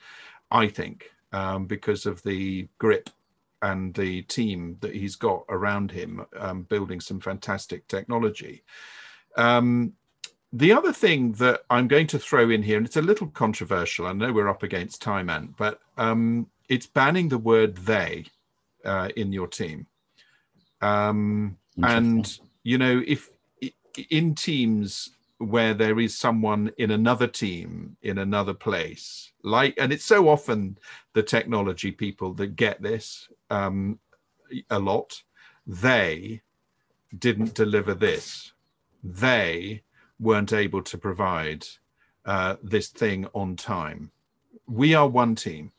[0.50, 3.10] i think um, because of the grip
[3.62, 8.62] and the team that he's got around him um, building some fantastic technology
[9.36, 9.92] um,
[10.52, 14.06] the other thing that I'm going to throw in here, and it's a little controversial,
[14.06, 18.24] I know we're up against time, Ant, but um, it's banning the word they
[18.84, 19.86] uh, in your team.
[20.80, 23.30] Um, and, you know, if
[24.10, 30.04] in teams where there is someone in another team in another place, like, and it's
[30.04, 30.78] so often
[31.12, 33.98] the technology people that get this um,
[34.70, 35.22] a lot,
[35.66, 36.42] they
[37.18, 38.52] didn't deliver this.
[39.02, 39.82] They
[40.18, 41.66] weren't able to provide
[42.24, 44.10] uh, this thing on time.
[44.66, 45.72] We are one team.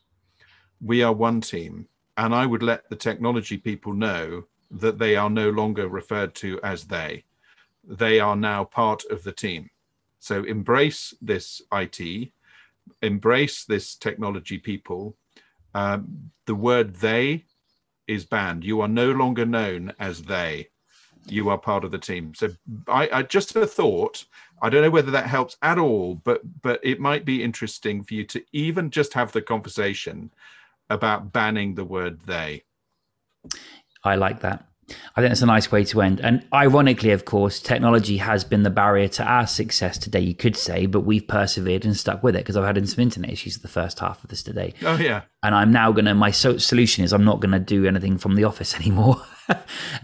[0.82, 1.88] We are one team.
[2.16, 6.60] And I would let the technology people know that they are no longer referred to
[6.64, 7.24] as they.
[7.88, 9.70] They are now part of the team.
[10.20, 12.32] So embrace this IT,
[13.02, 15.16] embrace this technology people.
[15.74, 17.46] Um, the word they
[18.08, 18.64] is banned.
[18.64, 20.70] You are no longer known as they
[21.30, 22.34] you are part of the team.
[22.36, 22.50] So
[22.88, 24.26] I, I just a thought.
[24.62, 28.14] I don't know whether that helps at all, but but it might be interesting for
[28.14, 30.32] you to even just have the conversation
[30.90, 32.64] about banning the word they.
[34.04, 34.66] I like that.
[34.90, 36.22] I think that's a nice way to end.
[36.22, 40.56] And ironically, of course, technology has been the barrier to our success today, you could
[40.56, 43.68] say, but we've persevered and stuck with it because I've had some internet issues the
[43.68, 44.74] first half of this today.
[44.84, 45.24] Oh, yeah.
[45.44, 48.18] And I'm now going to, my so- solution is I'm not going to do anything
[48.18, 49.22] from the office anymore.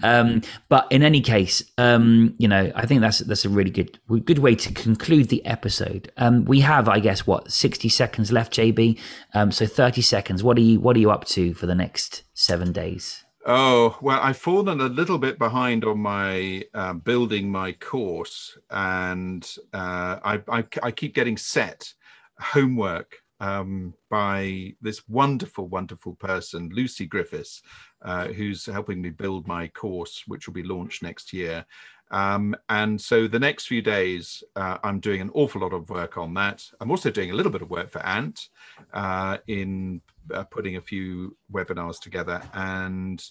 [0.03, 3.99] um, but in any case, um, you know, I think that's that's a really good
[4.23, 6.11] good way to conclude the episode.
[6.15, 8.97] Um, we have, I guess, what sixty seconds left, JB.
[9.33, 10.43] Um, so thirty seconds.
[10.43, 13.22] What are you What are you up to for the next seven days?
[13.45, 19.43] Oh well, I've fallen a little bit behind on my uh, building my course, and
[19.73, 21.93] uh, I, I I keep getting set
[22.39, 27.61] homework um, by this wonderful, wonderful person, Lucy Griffiths,
[28.01, 31.65] uh, who's helping me build my course, which will be launched next year.
[32.11, 36.17] Um, and so the next few days, uh, I'm doing an awful lot of work
[36.17, 36.63] on that.
[36.79, 38.49] I'm also doing a little bit of work for Ant
[38.93, 40.01] uh, in
[40.33, 42.41] uh, putting a few webinars together.
[42.53, 43.23] And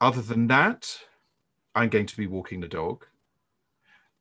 [0.00, 0.98] other than that,
[1.74, 3.06] I'm going to be walking the dog.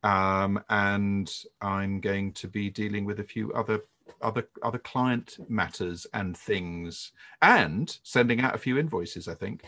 [0.04, 3.82] Um, and I'm going to be dealing with a few other
[4.22, 9.28] other other client matters and things, and sending out a few invoices.
[9.28, 9.64] I think.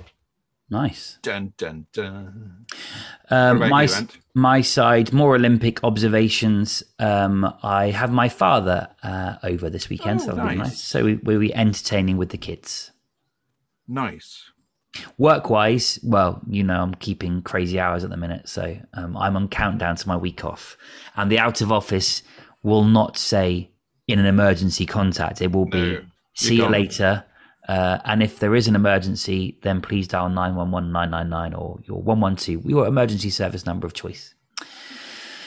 [0.70, 1.20] Nice.
[1.22, 2.66] Dun dun dun.
[3.30, 6.84] Um, my you, my side, more Olympic observations.
[6.98, 10.58] Um, I have my father uh, over this weekend, oh, so nice.
[10.58, 10.82] nice.
[10.82, 12.92] So we, we'll be entertaining with the kids.
[13.88, 14.52] Nice.
[15.18, 19.36] Work wise, well, you know, I'm keeping crazy hours at the minute, so um, I'm
[19.36, 20.78] on countdown to my week off,
[21.16, 22.24] and the out of office
[22.64, 23.70] will not say
[24.08, 25.42] in an emergency contact.
[25.42, 26.02] It will be no,
[26.34, 27.26] see you later.
[27.68, 32.66] Uh, and if there is an emergency, then please dial 911 999 or your 112,
[32.66, 34.36] your emergency service number of choice.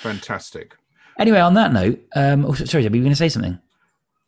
[0.02, 0.76] Fantastic.
[1.18, 3.58] Anyway, on that note, um, oh, sorry, are you going to say something?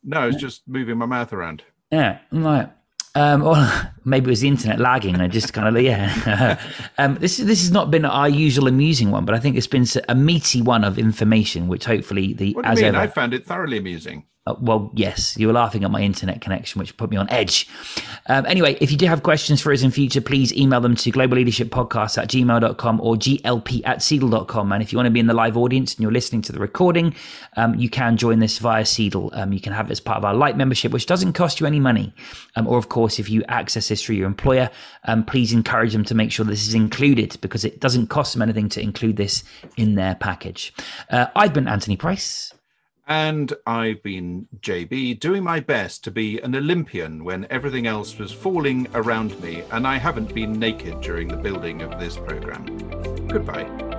[0.03, 1.62] No, it's just moving my mouth around.
[1.91, 2.70] Yeah, right.
[3.14, 5.16] Um, well, maybe it was the internet lagging.
[5.20, 6.61] I just kind of yeah.
[6.99, 9.86] um, this this has not been our usual amusing one, but I think it's been
[10.09, 12.95] a meaty one of information, which hopefully the what do you mean?
[12.95, 14.26] Ever, I found it thoroughly amusing.
[14.51, 17.69] Uh, well, yes, you were laughing at my internet connection, which put me on edge.
[18.27, 21.13] Um, anyway, if you do have questions for us in future, please email them to
[21.13, 24.73] globalleadershippodcast at gmail.com or glp at seedle.com.
[24.73, 26.59] And if you want to be in the live audience and you're listening to the
[26.59, 27.15] recording,
[27.57, 29.31] um, you can join this via Seedle.
[29.37, 31.67] Um, you can have it as part of our light membership, which doesn't cost you
[31.67, 32.13] any money.
[32.57, 34.71] Um, or, of course, if you access this through your employer,
[35.05, 38.43] um, please encourage them to make sure this is included because it doesn't cost them
[38.43, 39.45] anything to include this
[39.77, 40.73] in their package.
[41.09, 42.53] Uh, I've been Anthony Price.
[43.11, 48.31] And I've been JB, doing my best to be an Olympian when everything else was
[48.31, 52.67] falling around me, and I haven't been naked during the building of this program.
[53.27, 53.89] Goodbye.